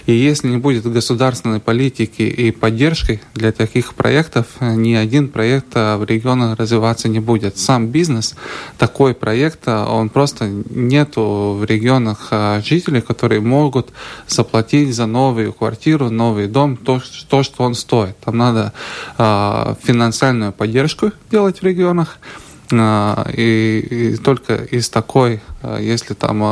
[0.07, 6.04] И если не будет государственной политики и поддержки для таких проектов, ни один проект в
[6.07, 7.59] регионах развиваться не будет.
[7.59, 8.35] Сам бизнес,
[8.78, 13.90] такой проект, он просто нету в регионах а, жителей, которые могут
[14.27, 18.16] заплатить за новую квартиру, новый дом, то, то что он стоит.
[18.21, 18.73] Там надо
[19.18, 22.18] а, финансовую поддержку делать в регионах.
[22.72, 25.40] А, и, и только из такой,
[25.81, 26.42] если там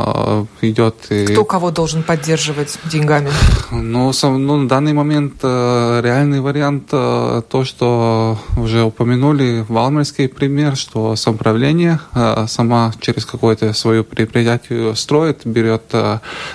[0.61, 0.95] идет...
[1.09, 3.29] Кто кого должен поддерживать деньгами?
[3.71, 11.15] Ну, сам, ну, на данный момент реальный вариант то, что уже упомянули, Валмерский пример, что
[11.15, 11.99] самоуправление
[12.47, 15.83] сама через какое-то свое предприятие строит, берет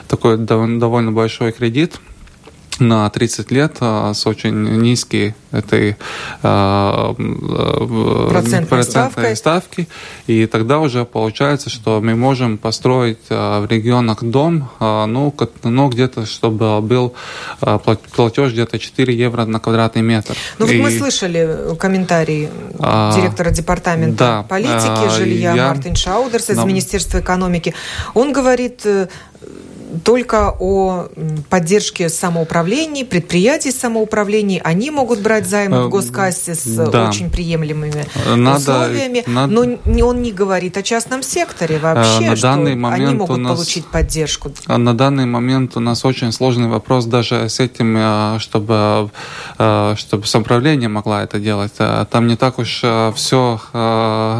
[0.08, 2.00] такой довольно большой кредит,
[2.82, 5.96] на 30 лет а, с очень низкой этой
[6.42, 7.14] а,
[8.30, 9.88] процентной, процентной ставки.
[10.26, 16.26] И тогда уже получается, что мы можем построить а, в регионах дом, ну, ну где-то,
[16.26, 17.14] чтобы был
[17.60, 20.34] платеж где-то 4 евро на квадратный метр.
[20.58, 26.68] Ну, вот мы слышали комментарий директора департамента да, политики жилья я, Мартин Шаудерс из нам...
[26.68, 27.74] Министерства экономики.
[28.14, 29.08] Он говорит, э,
[30.04, 31.08] только о
[31.50, 34.58] поддержке самоуправлений, предприятий самоуправлений.
[34.58, 37.08] Они могут брать займы в э, госкассе с да.
[37.08, 39.52] очень приемлемыми надо, условиями, надо...
[39.84, 43.54] но он не говорит о частном секторе вообще, на что данный момент они могут нас,
[43.54, 44.52] получить поддержку.
[44.66, 49.10] На данный момент у нас очень сложный вопрос даже с этим, э, чтобы,
[49.58, 51.72] э, чтобы самоуправление могла это делать.
[52.10, 53.60] Там не так уж все,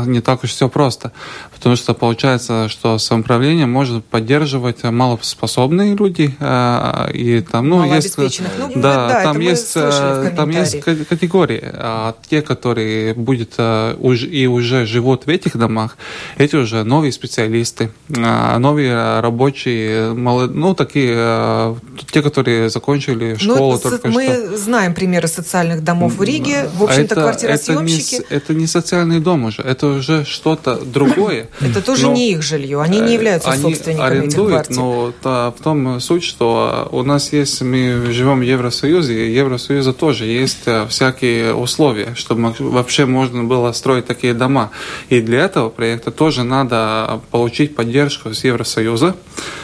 [0.07, 1.13] не так уж все просто.
[1.63, 6.35] Потому что получается, что самоуправление может поддерживать малоспособные люди.
[6.41, 11.63] А, и там, ну, есть, ну, да, да, там, есть, э, там есть категории.
[11.63, 13.95] А те, которые будет э,
[14.29, 15.99] и уже живут в этих домах,
[16.37, 21.75] эти уже новые специалисты, новые рабочие, ну, такие, э,
[22.11, 24.51] те, которые закончили ну, школу ну, только мы что.
[24.51, 26.69] Мы знаем примеры социальных домов в Риге.
[26.75, 28.17] В общем-то, квартиросъемщики.
[28.17, 31.51] Это не, это не социальный дом уже, это уже что-то другое.
[31.61, 34.77] Это тоже но, не их жилье, они не являются они собственниками арендуют, этих квартир.
[34.77, 39.93] но та, в том суть, что у нас есть, мы живем в Евросоюзе, и Евросоюза
[39.93, 44.71] тоже есть всякие условия, чтобы вообще можно было строить такие дома.
[45.09, 49.15] И для этого проекта тоже надо получить поддержку с Евросоюза,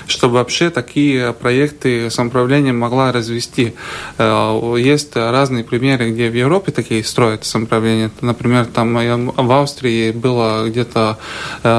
[0.07, 3.75] чтобы вообще такие проекты самоуправление могла развести.
[4.19, 8.11] Э, есть разные примеры, где в Европе такие строят самоуправление.
[8.21, 11.19] Например, там в Австрии было где-то,
[11.63, 11.78] э,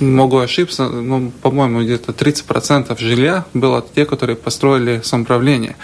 [0.00, 5.76] могу ошибиться, ну, по-моему, где-то 30% жилья было те, которые построили самоуправление.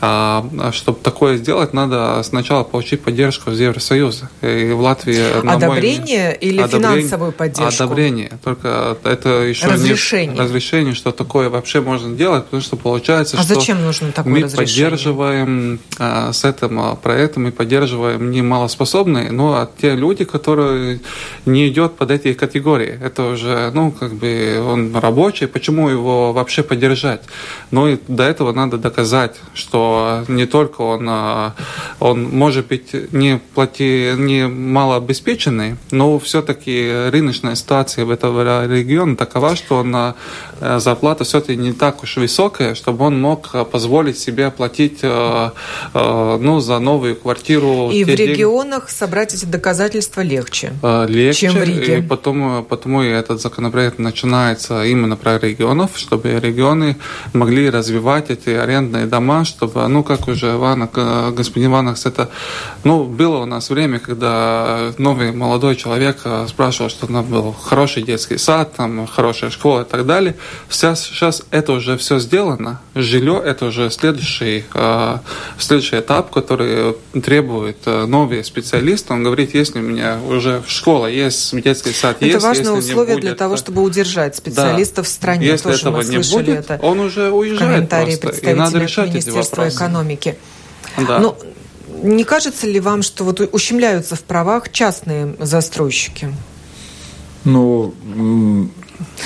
[0.00, 4.30] А, а чтобы такое сделать, надо сначала получить поддержку из Евросоюза.
[4.42, 5.46] И в Латвии...
[5.46, 6.38] Одобрение мой...
[6.40, 7.84] или одобрение, финансовую поддержку?
[7.84, 8.32] Одобрение.
[8.42, 10.34] Только это еще разрешение.
[10.34, 14.32] не разрешение, что такое вообще можно делать, потому что получается, а что зачем нужно такое
[14.32, 14.90] мы разрешение?
[14.90, 21.00] поддерживаем а, с этим а, проектом, мы поддерживаем не малоспособные, но а те люди, которые
[21.46, 22.98] не идет под эти категории.
[23.02, 27.22] Это уже, ну, как бы он рабочий, почему его вообще поддержать?
[27.70, 31.54] Но и до этого надо доказать, что не только он, а,
[32.00, 39.56] он может быть не, плати, не малообеспеченный, но все-таки рыночная ситуация в этом регионе такова,
[39.56, 40.14] что он, а,
[40.78, 45.50] зарплата все-таки не так уж высокая, чтобы он мог позволить себе платить э,
[45.94, 47.90] ну, за новую квартиру.
[47.92, 48.92] И в регионах деньги.
[48.92, 50.72] собрать эти доказательства легче,
[51.08, 51.81] легче чем в Риге.
[51.82, 56.96] И потому, потому и этот законопроект начинается именно про регионов, чтобы регионы
[57.32, 60.88] могли развивать эти арендные дома, чтобы, ну, как уже Ивана,
[61.32, 62.30] господин Иванакс, это,
[62.84, 66.18] ну, было у нас время, когда новый молодой человек
[66.48, 70.36] спрашивал, что нам был хороший детский сад, там, хорошая школа и так далее.
[70.68, 72.80] Сейчас, сейчас это уже все сделано.
[72.94, 75.18] Жилье– это уже следующий, э,
[75.58, 79.12] следующий этап, который требует э, новые специалисты.
[79.12, 83.16] Он говорит, если у меня уже школа есть, детский сад это есть, Это важное условие
[83.16, 85.46] будет, для того, чтобы удержать специалистов да, в стране.
[85.46, 87.88] Если Тоже этого не будет, это он уже уезжает
[88.20, 88.50] просто.
[88.50, 90.36] И надо решать Министерства эти экономики.
[90.96, 91.18] Да.
[91.18, 91.38] Но
[92.02, 96.34] не кажется ли вам, что вот ущемляются в правах частные застройщики?
[97.44, 97.94] Ну,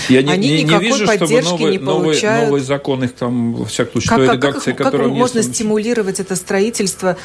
[0.08, 2.46] я не, Они не, не вижу, чтобы новый, не получают.
[2.46, 5.16] новый, новый закон их там, во всяком случае, как, той как, редакции, как, которая как
[5.16, 7.16] можно стимулировать это строительство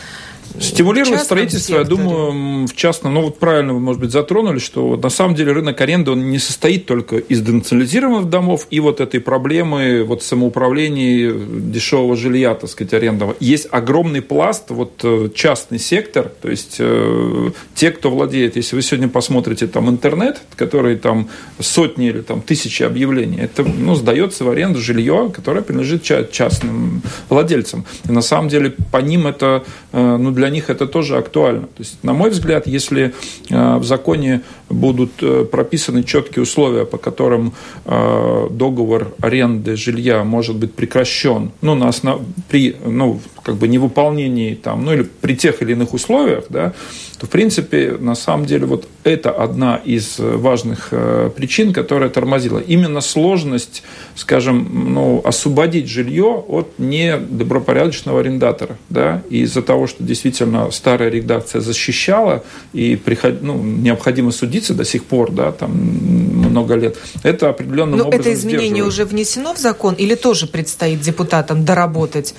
[0.59, 1.79] Стимулировать строительство, секторе.
[1.79, 5.51] я думаю, в частном, ну вот правильно вы, может быть, затронули, что на самом деле
[5.51, 11.33] рынок аренды, он не состоит только из денационализированных домов и вот этой проблемы вот самоуправления
[11.33, 13.35] дешевого жилья, так сказать, арендного.
[13.39, 18.81] Есть огромный пласт, вот э, частный сектор, то есть э, те, кто владеет, если вы
[18.81, 24.49] сегодня посмотрите там интернет, который там сотни или там тысячи объявлений, это, ну, сдается в
[24.49, 27.85] аренду жилье, которое принадлежит частным владельцам.
[28.07, 31.67] И на самом деле по ним это, э, ну, для них это тоже актуально.
[31.67, 33.13] То есть, на мой взгляд, если
[33.49, 37.53] э, в законе будут э, прописаны четкие условия, по которым
[37.85, 42.21] э, договор аренды жилья может быть прекращен, ну, на основ...
[42.49, 46.73] при ну, как бы невыполнении там, ну, или при тех или иных условиях, да,
[47.19, 50.89] то, в принципе, на самом деле, вот это одна из важных
[51.35, 52.59] причин, которая тормозила.
[52.59, 53.83] Именно сложность,
[54.15, 61.09] скажем, ну, освободить жилье от недобропорядочного арендатора, да, и из-за того, что действительно действительно старая
[61.09, 67.49] редакция защищала, и приход, ну, необходимо судиться до сих пор, да, там много лет, это
[67.49, 72.33] определенным Но образом это изменение уже внесено в закон или тоже предстоит депутатам доработать?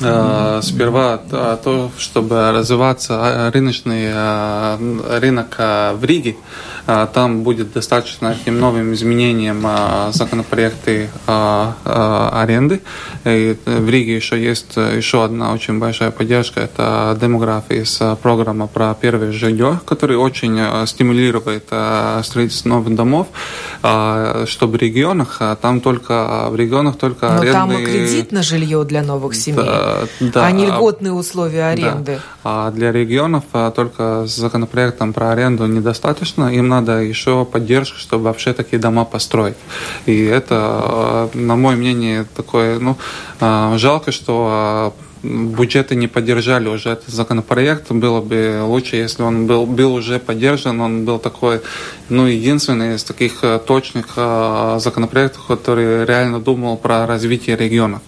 [0.00, 6.36] Э, сперва то, чтобы развиваться а, рыночный э, рынок э, в Риге,
[6.86, 9.66] там будет достаточно этим новым изменением
[10.12, 12.80] законопроекты аренды.
[13.24, 18.94] И в Риге еще есть еще одна очень большая поддержка, это демография с программа про
[18.94, 21.64] первое жилье, который очень стимулирует
[22.22, 23.28] строительство новых домов,
[23.80, 27.52] чтобы в регионах, там только в регионах только Но арендные...
[27.52, 29.64] там и кредит на жилье для новых семей.
[29.64, 32.16] Да, да, а не льготные условия аренды.
[32.16, 32.20] Да.
[32.42, 36.52] А для регионов а, только с законопроектом про аренду недостаточно.
[36.52, 39.56] Им надо еще поддержка, чтобы вообще такие дома построить.
[40.06, 42.96] И это, а, на мое мнение, такое, ну,
[43.40, 47.90] а, жалко, что бюджеты не поддержали уже этот законопроект.
[47.90, 51.60] Было бы лучше, если он был, был уже поддержан, он был такой,
[52.08, 58.02] ну, единственный из таких э, точных э, законопроектов, который реально думал про развитие регионов.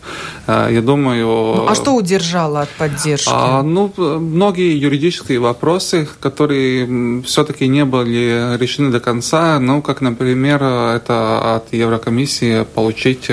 [0.46, 1.26] Э, я думаю...
[1.26, 3.31] Ну, а что удержало от поддержки?
[3.33, 10.62] А, ну, многие юридические вопросы, которые все-таки не были решены до конца, ну, как, например,
[10.62, 13.31] это от Еврокомиссии получить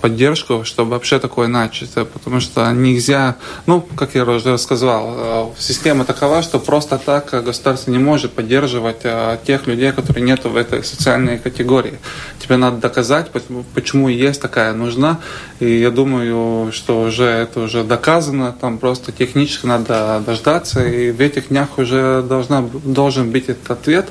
[0.00, 6.06] поддержку, чтобы вообще такое начать, потому что что нельзя, ну, как я уже рассказал, система
[6.06, 9.04] такова, что просто так государство не может поддерживать
[9.44, 11.98] тех людей, которые нет в этой социальной категории.
[12.38, 13.30] Тебе надо доказать,
[13.74, 15.20] почему есть такая нужна.
[15.60, 21.20] И я думаю, что уже это уже доказано, там просто технически надо дождаться, и в
[21.20, 24.08] этих днях уже должна, должен быть этот ответ.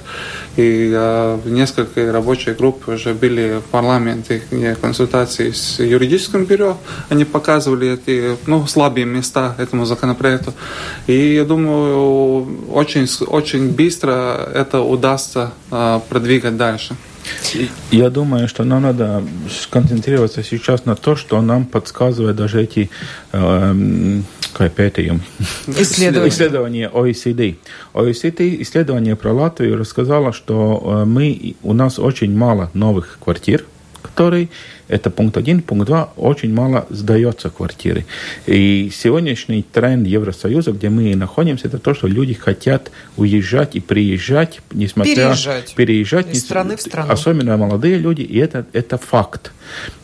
[0.57, 4.41] И э, несколько рабочих групп уже были в парламенте
[4.81, 6.77] консультации с юридическим бюро,
[7.09, 10.53] они показывали эти ну, слабые места этому законопроекту.
[11.07, 16.95] И я думаю, очень, очень быстро это удастся э, продвигать дальше.
[17.91, 22.89] Я думаю, что нам надо сконцентрироваться сейчас на то, что нам подсказывают даже эти
[23.31, 24.21] э,
[24.53, 25.19] пētījumi.
[25.67, 26.29] Исследования.
[26.29, 27.55] исследования OECD.
[27.93, 33.65] OECD исследование про Латвию рассказало, что э, мы, у нас очень мало новых квартир,
[34.01, 34.49] которые
[34.87, 35.61] это пункт один.
[35.61, 36.11] Пункт два.
[36.15, 38.05] Очень мало сдается квартиры.
[38.45, 44.61] И сегодняшний тренд Евросоюза, где мы находимся, это то, что люди хотят уезжать и приезжать,
[44.71, 45.15] несмотря...
[45.15, 45.75] Переезжать.
[45.75, 46.31] Переезжать.
[46.31, 47.11] Из страны в страну.
[47.11, 49.51] Особенно молодые люди, и это, это факт.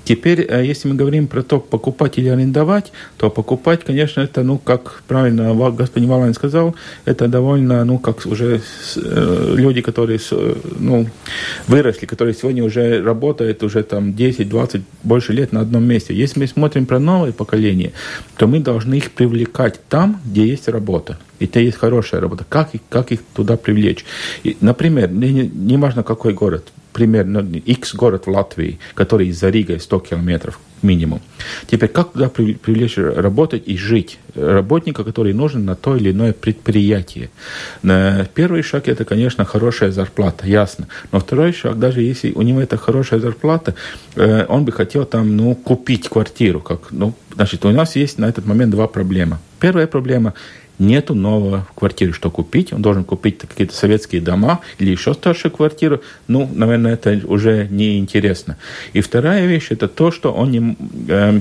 [0.03, 4.57] Теперь, э, если мы говорим про то, покупать или арендовать, то покупать, конечно, это, ну,
[4.57, 6.75] как правильно господин Валайн сказал,
[7.05, 8.61] это довольно, ну, как уже
[8.95, 10.19] э, люди, которые,
[10.79, 11.07] ну,
[11.67, 14.70] выросли, которые сегодня уже работают уже там 10-20
[15.03, 16.13] больше лет на одном месте.
[16.13, 17.91] Если мы смотрим про новое поколение,
[18.37, 21.17] то мы должны их привлекать там, где есть работа.
[21.39, 22.45] И это есть хорошая работа.
[22.47, 24.05] Как, как их туда привлечь?
[24.43, 29.79] И, например, не, не важно какой город, примерно X город в Латвии, который за Ригой
[29.79, 31.21] 100 километров минимум.
[31.67, 37.29] Теперь, как туда привлечь работать и жить работника, который нужен на то или иное предприятие?
[37.81, 40.87] Первый шаг– это, конечно, хорошая зарплата, ясно.
[41.11, 43.75] Но второй шаг, даже если у него это хорошая зарплата,
[44.15, 46.59] э, он бы хотел там, ну, купить квартиру.
[46.59, 49.37] Как, ну, значит, у нас есть на этот момент два проблемы.
[49.59, 50.33] Первая проблема
[50.81, 52.73] нету нового квартиры, что купить.
[52.73, 56.01] Он должен купить какие-то советские дома или еще старшую квартиру.
[56.27, 58.57] Ну, наверное, это уже неинтересно.
[58.93, 60.77] И вторая вещь, это то, что он не...
[61.07, 61.39] Э,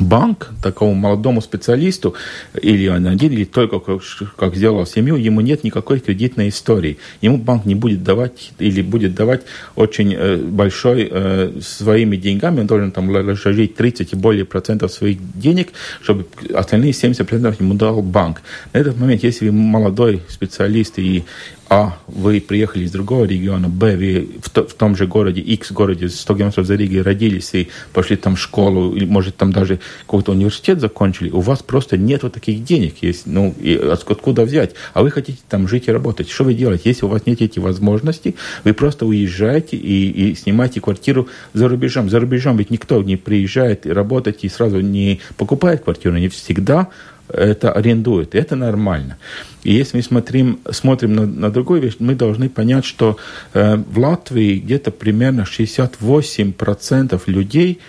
[0.00, 2.14] банк такому молодому специалисту,
[2.60, 4.02] или один, или только как,
[4.36, 6.98] как сделал семью, ему нет никакой кредитной истории.
[7.20, 9.42] Ему банк не будет давать или будет давать
[9.74, 15.18] очень э, большой э, своими деньгами, он должен там вложить 30 и более процентов своих
[15.34, 15.68] денег,
[16.02, 18.42] чтобы остальные 70 процентов ему дал банк.
[18.72, 21.24] На этот момент, если молодой специалист и
[21.68, 25.72] а, вы приехали из другого региона, Б, вы в, то, в том же городе, X
[25.72, 29.80] городе, 100 километров за Ригой родились и пошли там в школу, или, может, там даже
[30.02, 34.74] какой-то университет закончили, у вас просто нет вот таких денег, есть, ну, и откуда взять?
[34.94, 36.30] А вы хотите там жить и работать.
[36.30, 36.82] Что вы делаете?
[36.88, 42.08] Если у вас нет этих возможностей, вы просто уезжаете и, и снимаете квартиру за рубежом.
[42.10, 46.88] За рубежом ведь никто не приезжает и работать и сразу не покупает квартиру, они всегда
[47.28, 48.34] это арендуют.
[48.34, 49.16] И это нормально.
[49.64, 53.16] И если мы смотрим, смотрим на, на другую вещь, мы должны понять, что
[53.52, 57.80] э, в Латвии где-то примерно 68% людей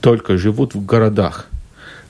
[0.00, 1.48] только живут в городах.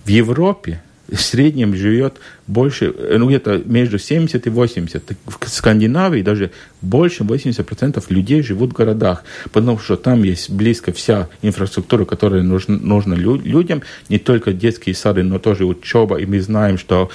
[0.05, 0.83] В Европе
[1.13, 2.15] в среднем живет
[2.47, 5.03] больше, э, ну где-то между 70 и 80.
[5.27, 6.51] В Скандинавии даже
[6.81, 12.77] больше 80% людей живут в городах, потому что там есть близко вся инфраструктура, которая нужна,
[12.77, 17.11] нужна людям, не только детские сады, но тоже учеба, и мы знаем, что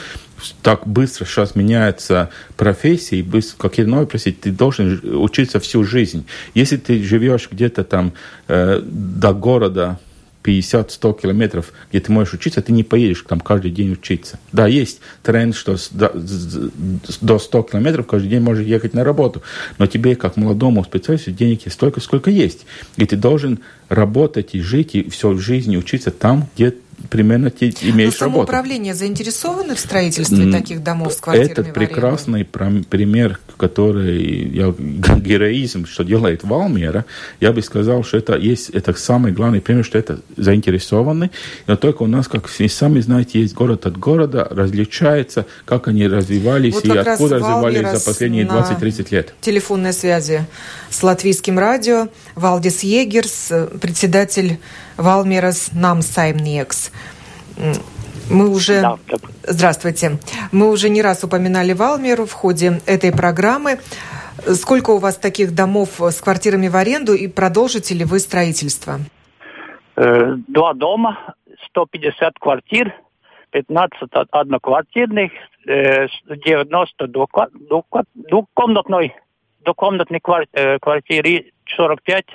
[0.62, 6.26] так быстро сейчас меняется профессия, и быстро, как иной профессии, ты должен учиться всю жизнь.
[6.54, 8.14] Если ты живешь где-то там
[8.48, 10.00] э, до города
[10.48, 14.40] 50-100 километров, где ты можешь учиться, ты не поедешь там каждый день учиться.
[14.54, 19.44] Да, есть тренд, что до 100 километров каждый день можешь ехать на работу,
[19.78, 22.66] но тебе, как молодому специалисту, денег есть столько, сколько есть.
[22.96, 26.74] И ты должен работать и жить, и все в жизни учиться там, где
[27.10, 28.48] примерно те имеешь Но работу.
[28.48, 34.74] самоуправление заинтересованы в строительстве таких домов с квартирами Этот прекрасный пример, который я,
[35.18, 37.06] героизм, что делает Валмера,
[37.40, 41.32] я бы сказал, что это есть это самый главный пример, что это заинтересованы.
[41.68, 46.08] Но только у нас, как вы сами знаете, есть город от города, различается, как они
[46.08, 49.34] развивались вот и откуда развивались за последние 20-30 лет.
[49.42, 50.46] Телефонной связи
[50.90, 54.60] с латвийским радио Валдис Егерс, председатель
[54.98, 56.92] Валмерас Намсаймниекс.
[58.30, 58.82] Мы уже...
[58.82, 58.98] Да,
[59.44, 60.20] Здравствуйте.
[60.52, 63.80] Мы уже не раз упоминали Валмеру в ходе этой программы.
[64.54, 69.00] Сколько у вас таких домов с квартирами в аренду и продолжите ли вы строительство?
[69.96, 71.36] Э, два дома,
[71.70, 72.94] 150 квартир,
[73.52, 75.32] 15 одноквартирных,
[75.66, 79.16] 90 двухкомнатной,
[79.64, 80.22] двухкомнатной
[80.54, 82.26] э, квартиры, 45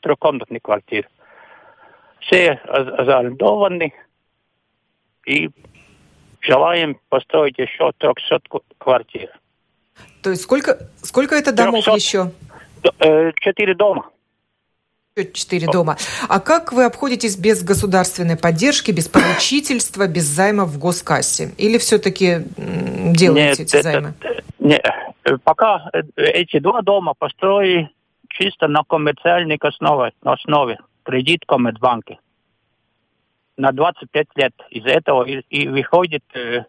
[0.00, 1.08] трехкомнатных квартир
[2.22, 2.58] все
[3.06, 3.92] заарендовані.
[5.26, 5.50] и
[6.40, 8.40] желаем построить еще 300
[8.78, 9.30] квартир.
[10.22, 12.32] То есть сколько, сколько это домов 300, еще?
[12.98, 14.08] Э, четыре дома.
[15.34, 15.98] Четыре дома.
[16.28, 21.52] А как вы обходитесь без государственной поддержки, без поручительства, без займов в госкассе?
[21.58, 24.14] Или все-таки делаете нет, эти это, займы?
[24.58, 24.86] Нет,
[25.44, 27.90] пока эти два дома построили
[28.30, 32.18] чисто на коммерциальной основе, основе кредит Коммерцбанки
[33.56, 34.52] на 25 лет.
[34.70, 36.64] Из этого и, и выходит э, э,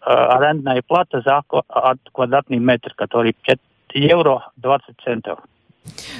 [0.00, 3.58] арендная плата за от квадратный метр, который 5
[3.94, 5.38] евро 20 центов.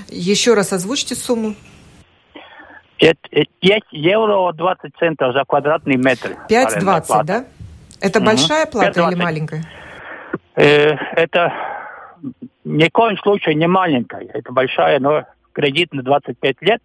[0.09, 1.55] Еще раз озвучьте сумму.
[2.99, 6.37] 5, 5 э, евро 20 центов за квадратный метр.
[6.49, 7.45] 5,20, да?
[8.01, 8.27] Это угу.
[8.27, 9.65] большая плата 5, или маленькая?
[10.57, 11.53] Э, это
[12.65, 14.27] ни в коем случае не маленькая.
[14.33, 16.83] Это большая, но кредит на 25 лет.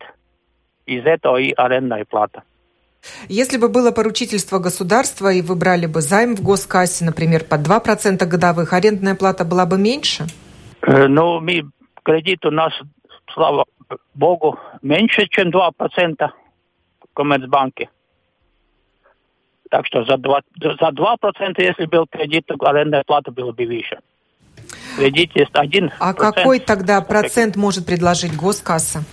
[0.86, 2.44] Из этого и арендная плата.
[3.28, 8.26] Если бы было поручительство государства, и вы брали бы займ в госкассе, например, под 2%
[8.26, 10.26] годовых, арендная плата была бы меньше?
[10.82, 11.64] Э, ну, мы,
[12.04, 12.74] кредит у нас,
[13.34, 13.66] слава
[14.14, 17.90] богу, меньше, чем 2% в Коммерцбанке.
[19.70, 24.00] Так что за 2%, за 2% если был кредит, то арендная плата была бы выше.
[24.98, 25.92] Кредит есть 1%.
[26.00, 29.04] А какой тогда процент может предложить госкасса?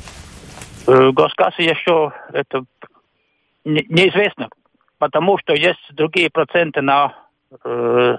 [0.86, 2.64] Э, госкасса еще это
[3.64, 4.48] неизвестно,
[4.98, 7.14] потому что есть другие проценты на,
[7.64, 8.16] э,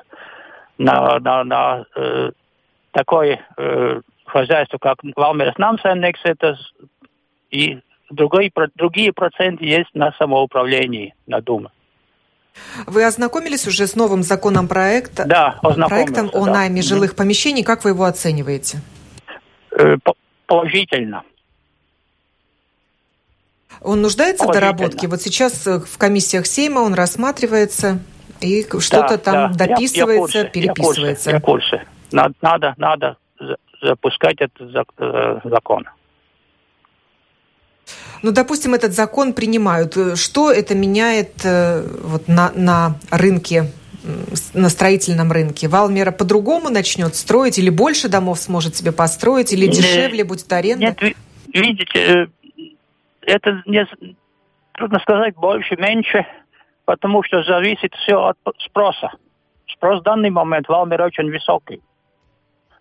[0.78, 2.32] на, на, на э,
[2.91, 6.57] такое э, хозяйство, как Валмерс Намсенекс, это
[7.49, 11.70] и другие, другие проценты есть на самоуправлении, на Думе.
[12.86, 15.26] Вы ознакомились уже с новым законом проекта?
[15.26, 16.51] Да, проектом о да.
[16.51, 17.64] найме жилых помещений.
[17.64, 18.80] Как вы его оцениваете?
[19.72, 19.95] Э,
[20.47, 21.24] положительно.
[23.80, 25.08] Он нуждается в доработке?
[25.08, 28.00] Вот сейчас э, в комиссиях Сейма он рассматривается,
[28.42, 29.68] и что-то да, там да.
[29.68, 31.32] дописывается, я, я переписывается.
[31.32, 31.86] Я курсе.
[32.12, 33.18] Надо, надо, надо
[33.82, 35.86] запускать этот э, закон.
[38.22, 39.98] Ну, допустим, этот закон принимают.
[40.16, 43.72] Что это меняет э, вот, на, на рынке,
[44.54, 45.68] на строительном рынке?
[45.68, 50.96] Валмера по-другому начнет строить или больше домов сможет себе построить, или дешевле будет аренда?
[51.02, 51.16] Нет,
[51.54, 52.30] видите,
[53.32, 53.88] это не,
[54.74, 56.26] трудно сказать больше, меньше,
[56.86, 59.12] потому что зависит все от спроса.
[59.68, 61.82] Спрос в данный момент в Алмере очень высокий.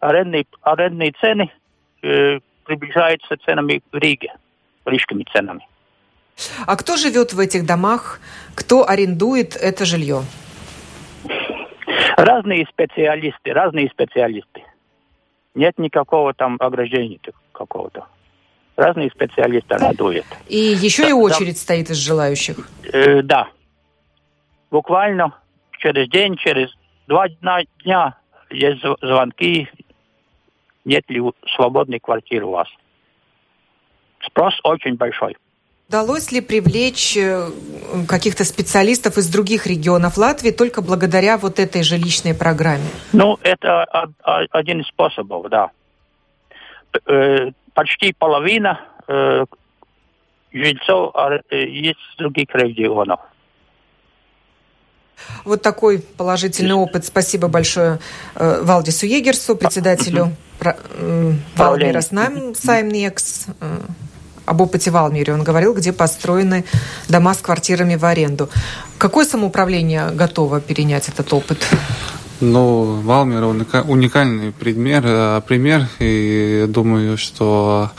[0.00, 1.52] Арендные, арендные цены
[2.02, 4.32] э, приближаются ценами в Риге,
[4.86, 5.66] рижскими ценами.
[6.66, 8.20] А кто живет в этих домах?
[8.54, 10.22] Кто арендует это жилье?
[12.16, 14.64] Разные специалисты, разные специалисты.
[15.54, 17.18] Нет никакого там ограждения
[17.52, 18.06] какого-то
[18.80, 20.26] разные специалисты радуют.
[20.48, 22.68] И еще и очередь да, стоит из желающих?
[22.92, 23.48] Э, да.
[24.70, 25.34] Буквально
[25.78, 26.70] через день, через
[27.06, 28.16] два дня
[28.50, 29.68] есть звонки,
[30.84, 31.20] нет ли
[31.54, 32.68] свободной квартиры у вас.
[34.26, 35.36] Спрос очень большой.
[35.88, 37.48] Удалось ли привлечь э,
[38.08, 42.84] каких-то специалистов из других регионов Латвии только благодаря вот этой жилищной программе?
[43.12, 43.84] Ну, это
[44.52, 45.70] один из способов, да.
[47.74, 49.44] Почти половина э,
[50.52, 51.14] жильцов
[51.50, 53.20] э, есть с других регионов.
[55.44, 57.04] Вот такой положительный опыт.
[57.04, 57.98] Спасибо большое
[58.34, 63.46] э, Валдису Егерсу, председателю э, Валмира Саймнекс.
[63.60, 63.78] Э,
[64.46, 66.64] об опыте Валмире он говорил, где построены
[67.08, 68.48] дома с квартирами в аренду.
[68.98, 71.64] Какое самоуправление готово перенять этот опыт?
[72.40, 77.90] Ну, Валмер уникальный пример, э, пример, и думаю, что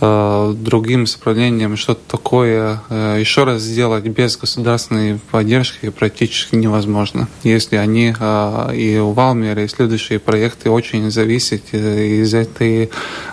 [0.00, 7.28] э, другим исправлением что-то такое э, еще раз сделать без государственной поддержки практически невозможно.
[7.42, 12.90] Если они э, и у Валмера, и следующие проекты очень зависят э, из этой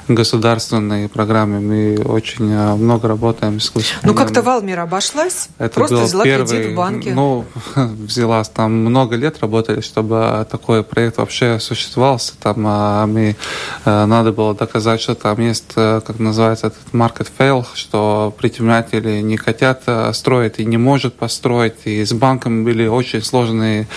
[0.08, 1.60] государственной программы.
[1.60, 5.50] Мы очень э, много работаем с Ну, как-то Валмер обошлась?
[5.58, 7.14] Это Просто взяла первый, кредит в банке?
[7.14, 7.46] Ну,
[7.76, 8.44] взяла.
[8.44, 12.20] Там много лет работали, чтобы такой проект вообще существовал.
[12.42, 13.36] Там а, мы,
[13.84, 19.22] а, надо было доказать, что там есть, а, как называется, этот market fail, что предприниматели
[19.22, 21.86] не хотят а, строить и не может построить.
[21.86, 23.88] И с банком были очень сложные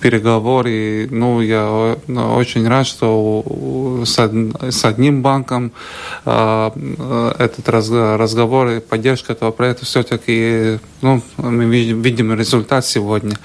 [0.00, 1.08] переговоры.
[1.10, 5.72] Ну, я ну, очень рад, что с, одним банком
[6.24, 13.36] этот разговор и поддержка этого проекта все-таки, ну, мы видим результат сегодня.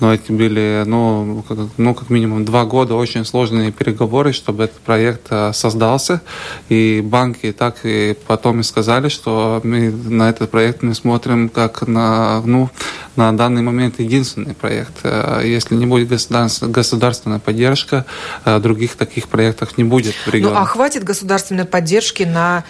[0.00, 1.44] Но эти были, ну,
[1.86, 6.20] ну, как минимум два года очень сложные переговоры, чтобы этот проект э, создался.
[6.68, 11.86] И банки так и потом и сказали, что мы на этот проект мы смотрим как
[11.86, 12.70] на, ну,
[13.14, 15.04] на данный момент единственный проект.
[15.44, 18.04] Если не будет государственная поддержка,
[18.44, 20.54] других таких проектов не будет в регионе.
[20.54, 22.64] Ну, а хватит государственной поддержки на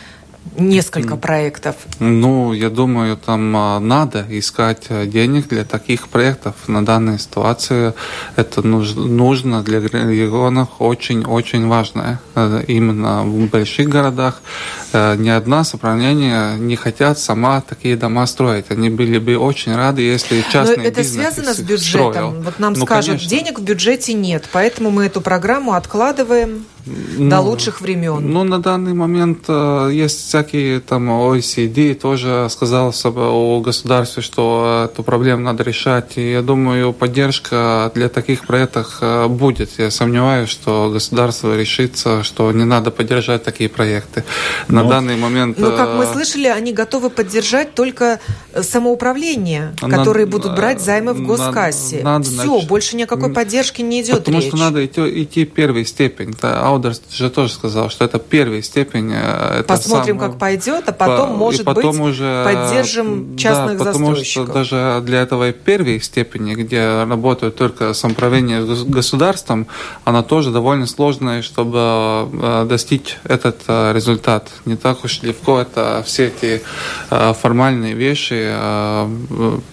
[0.57, 1.77] несколько проектов?
[1.99, 6.55] Ну, я думаю, там а, надо искать э, денег для таких проектов.
[6.67, 7.93] На данной ситуации
[8.37, 12.21] это нужно для регионов очень-очень важно.
[12.35, 14.43] Э, именно в больших городах
[14.93, 18.67] э, ни одна соправление не хотят сама такие дома строить.
[18.71, 22.13] Они были бы очень рады, если частный Но это связано с бюджетом.
[22.13, 22.43] Строил.
[22.43, 23.31] Вот нам ну, скажут, конечно.
[23.31, 28.31] денег в бюджете нет, поэтому мы эту программу откладываем ну, до лучших времен.
[28.31, 35.43] Ну, на данный момент есть всякие там OECD тоже сказал о государстве, что эту проблему
[35.43, 36.17] надо решать.
[36.17, 39.71] И я думаю, поддержка для таких проектов э, будет.
[39.79, 44.25] Я сомневаюсь, что государство решится, что не надо поддержать такие проекты.
[44.69, 45.59] На Но, данный момент...
[45.59, 48.21] Ну, как мы э, слышали, они готовы поддержать только
[48.61, 52.01] самоуправление, которые надо, будут брать займы в госкассе.
[52.03, 54.49] Надо, Все, больше никакой поддержки не идет Потому речь.
[54.49, 56.35] что надо идти, идти первой степень.
[56.77, 59.11] Аудерс же тоже сказал, что это первая степень.
[59.13, 60.31] Э, это Посмотрим, сам...
[60.31, 64.45] как пойдет, а потом, по, может потом быть, уже, поддержим частных да, потому застройщиков.
[64.45, 69.67] что даже для этого первой степени, где работают только самоуправление государством,
[70.05, 74.51] она тоже довольно сложная, чтобы э, достичь этот э, результат.
[74.67, 76.63] Не так уж легко это все эти
[77.09, 78.53] формальные вещи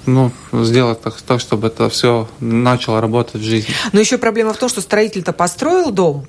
[0.06, 3.74] ну, сделать так, так, чтобы это все начало работать в жизни.
[3.92, 6.26] Но еще проблема в том, что строитель-то построил дом,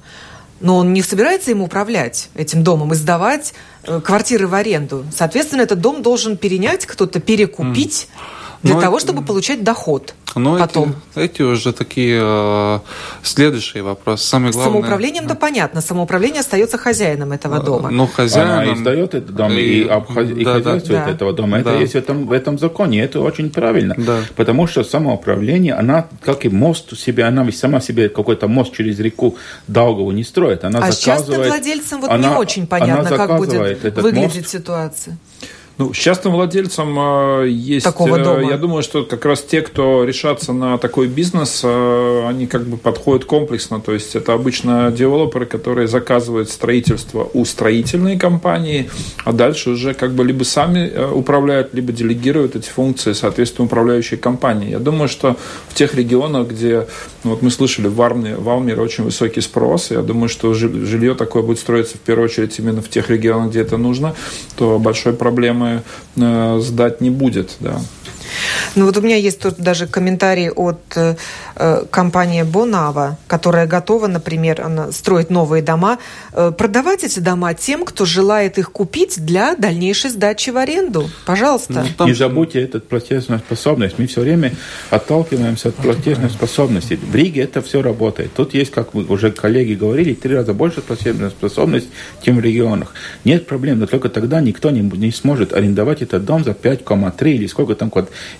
[0.60, 5.04] но он не собирается им управлять этим домом и сдавать э, квартиры в аренду.
[5.14, 8.43] Соответственно, этот дом должен перенять кто-то, перекупить mm.
[8.64, 9.06] Для Но того, это...
[9.06, 10.14] чтобы получать доход.
[10.34, 10.96] Но потом.
[11.14, 12.78] Эти, эти уже такие э,
[13.22, 14.26] следующие вопросы.
[14.26, 14.72] Самое главное.
[14.72, 15.82] Самоуправлением-то понятно.
[15.82, 17.90] Самоуправление остается хозяином этого дома.
[17.90, 18.60] Ну, хозяином...
[18.60, 20.26] Она издает этот дом и, и, обхоз...
[20.26, 21.10] да, и хозяйствует да.
[21.10, 21.58] этого дома.
[21.58, 21.76] Это да.
[21.76, 23.02] есть в этом, в этом законе.
[23.02, 23.94] Это очень правильно.
[23.98, 24.20] Да.
[24.34, 29.36] Потому что самоуправление, она, как и мост себе, она сама себе какой-то мост через реку
[29.68, 30.64] Даугаву не строит.
[30.64, 31.18] Она а заказывает...
[31.18, 34.48] частным владельцам вот она, не очень понятно, как будет выглядеть мост.
[34.48, 35.18] ситуация.
[35.76, 37.84] Ну, с частным владельцем э, есть...
[37.84, 38.48] Такого э, дома.
[38.48, 42.76] Я думаю, что как раз те, кто решатся на такой бизнес, э, они как бы
[42.76, 43.80] подходят комплексно.
[43.80, 48.88] То есть это обычно девелоперы, которые заказывают строительство у строительной компании,
[49.24, 54.16] а дальше уже как бы либо сами э, управляют, либо делегируют эти функции, соответственно, управляющей
[54.16, 54.70] компании.
[54.70, 55.36] Я думаю, что
[55.68, 56.86] в тех регионах, где,
[57.24, 61.58] ну, вот мы слышали, в Алмере очень высокий спрос, я думаю, что жилье такое будет
[61.58, 64.14] строиться в первую очередь именно в тех регионах, где это нужно,
[64.56, 65.82] то большой проблемы программы
[66.16, 67.56] э, сдать не будет.
[67.60, 67.80] Да.
[68.74, 71.14] Ну вот у меня есть тут даже комментарий от э,
[71.90, 75.98] компании Бонава, которая готова, например, она строит новые дома,
[76.32, 81.10] э, продавать эти дома тем, кто желает их купить для дальнейшей сдачи в аренду.
[81.26, 81.72] Пожалуйста.
[81.72, 82.06] Ну, там...
[82.08, 83.98] Не забудьте эту платежную способность.
[83.98, 84.52] Мы все время
[84.90, 86.98] отталкиваемся от платежной способности.
[87.00, 88.32] В Риге это все работает.
[88.34, 91.88] Тут есть, как мы уже коллеги говорили, три раза больше платежной способности,
[92.22, 92.94] чем в регионах.
[93.24, 97.46] Нет проблем, но только тогда никто не, не сможет арендовать этот дом за 5,3 или
[97.46, 97.90] сколько там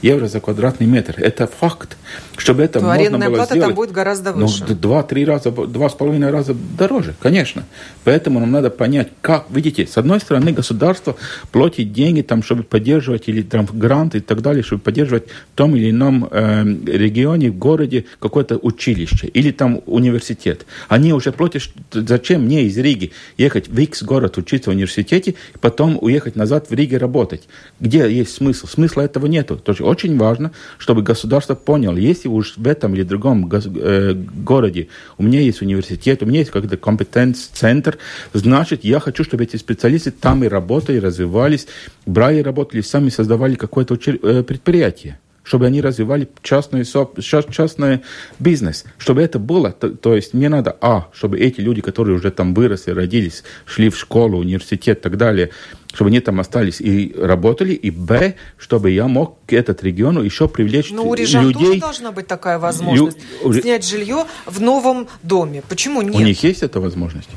[0.03, 1.15] евро за квадратный метр.
[1.19, 1.97] Это факт.
[2.37, 4.65] Чтобы это То можно было плата сделать, там будет гораздо ну, выше.
[4.69, 7.65] Ну, два-три раза, два с половиной раза дороже, конечно.
[8.03, 11.17] Поэтому нам надо понять, как, видите, с одной стороны государство
[11.53, 15.77] платит деньги, там, чтобы поддерживать, или там гранты и так далее, чтобы поддерживать в том
[15.77, 20.67] или ином э, регионе, в городе какое-то училище или там университет.
[20.89, 21.63] Они уже платят,
[21.93, 26.75] зачем мне из Риги ехать в X город учиться в университете, потом уехать назад в
[26.75, 27.49] Риге работать.
[27.79, 28.67] Где есть смысл?
[28.67, 29.57] Смысла этого нету.
[29.57, 34.15] То есть очень важно, чтобы государство поняло, если уж в этом или другом э,
[34.45, 37.99] городе у меня есть университет, у меня есть какой-то компетенц-центр,
[38.33, 41.67] значит, я хочу, чтобы эти специалисты там и работали, развивались,
[42.07, 48.01] брали, работали, сами создавали какое-то э, предприятие чтобы они развивали частный, частный
[48.39, 52.31] бизнес, чтобы это было, то, то есть мне надо, а, чтобы эти люди, которые уже
[52.31, 55.51] там выросли, родились, шли в школу, университет и так далее,
[55.93, 60.49] чтобы они там остались и работали, и б, чтобы я мог к этот региону еще
[60.49, 61.67] привлечь Ну, у рижан людей.
[61.67, 63.61] тоже должна быть такая возможность, Лю...
[63.61, 65.63] снять жилье в новом доме.
[65.69, 66.15] Почему нет?
[66.15, 67.29] У них есть эта возможность?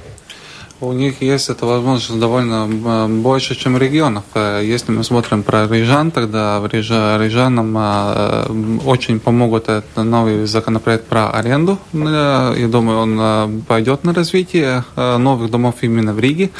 [0.80, 4.24] У них есть эта возможность довольно э, больше, чем в регионах.
[4.36, 8.46] Э, если мы смотрим про Рижан, тогда в Рижанам э,
[8.86, 11.80] очень помогут этот новый законопроект про аренду.
[11.94, 16.52] Я думаю, он пойдет на развитие новых домов именно в Риге.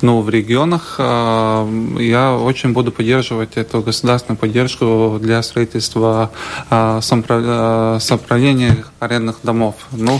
[0.00, 6.30] Но в регионах я очень буду поддерживать эту государственную поддержку для строительства
[6.70, 9.74] самоуправления арендных домов.
[9.92, 10.18] Ну,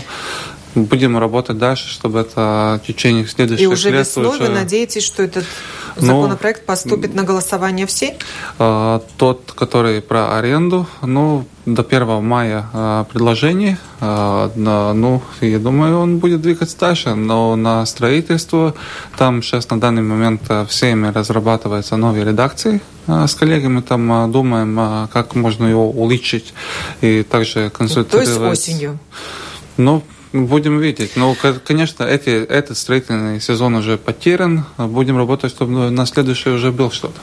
[0.83, 3.69] будем работать дальше, чтобы это в течение следующих лет...
[3.69, 4.39] И уже весной уже...
[4.39, 5.45] вы надеетесь, что этот
[5.99, 8.17] Законопроект ну, поступит на голосование все?
[8.59, 13.77] А, тот, который про аренду, ну, до 1 мая а, предложение.
[13.99, 18.75] А, ну, я думаю, он будет двигаться дальше, но на строительство
[19.17, 25.65] там сейчас на данный момент всеми разрабатываются новые редакции с коллегами, там думаем, как можно
[25.65, 26.53] его улучшить
[27.01, 28.37] и также консультировать.
[28.37, 28.99] То есть осенью?
[29.77, 30.03] Ну,
[30.45, 31.15] Будем видеть.
[31.15, 31.35] Но,
[31.65, 34.65] конечно, эти, этот строительный сезон уже потерян.
[34.77, 37.19] Будем работать, чтобы на следующий уже был что-то.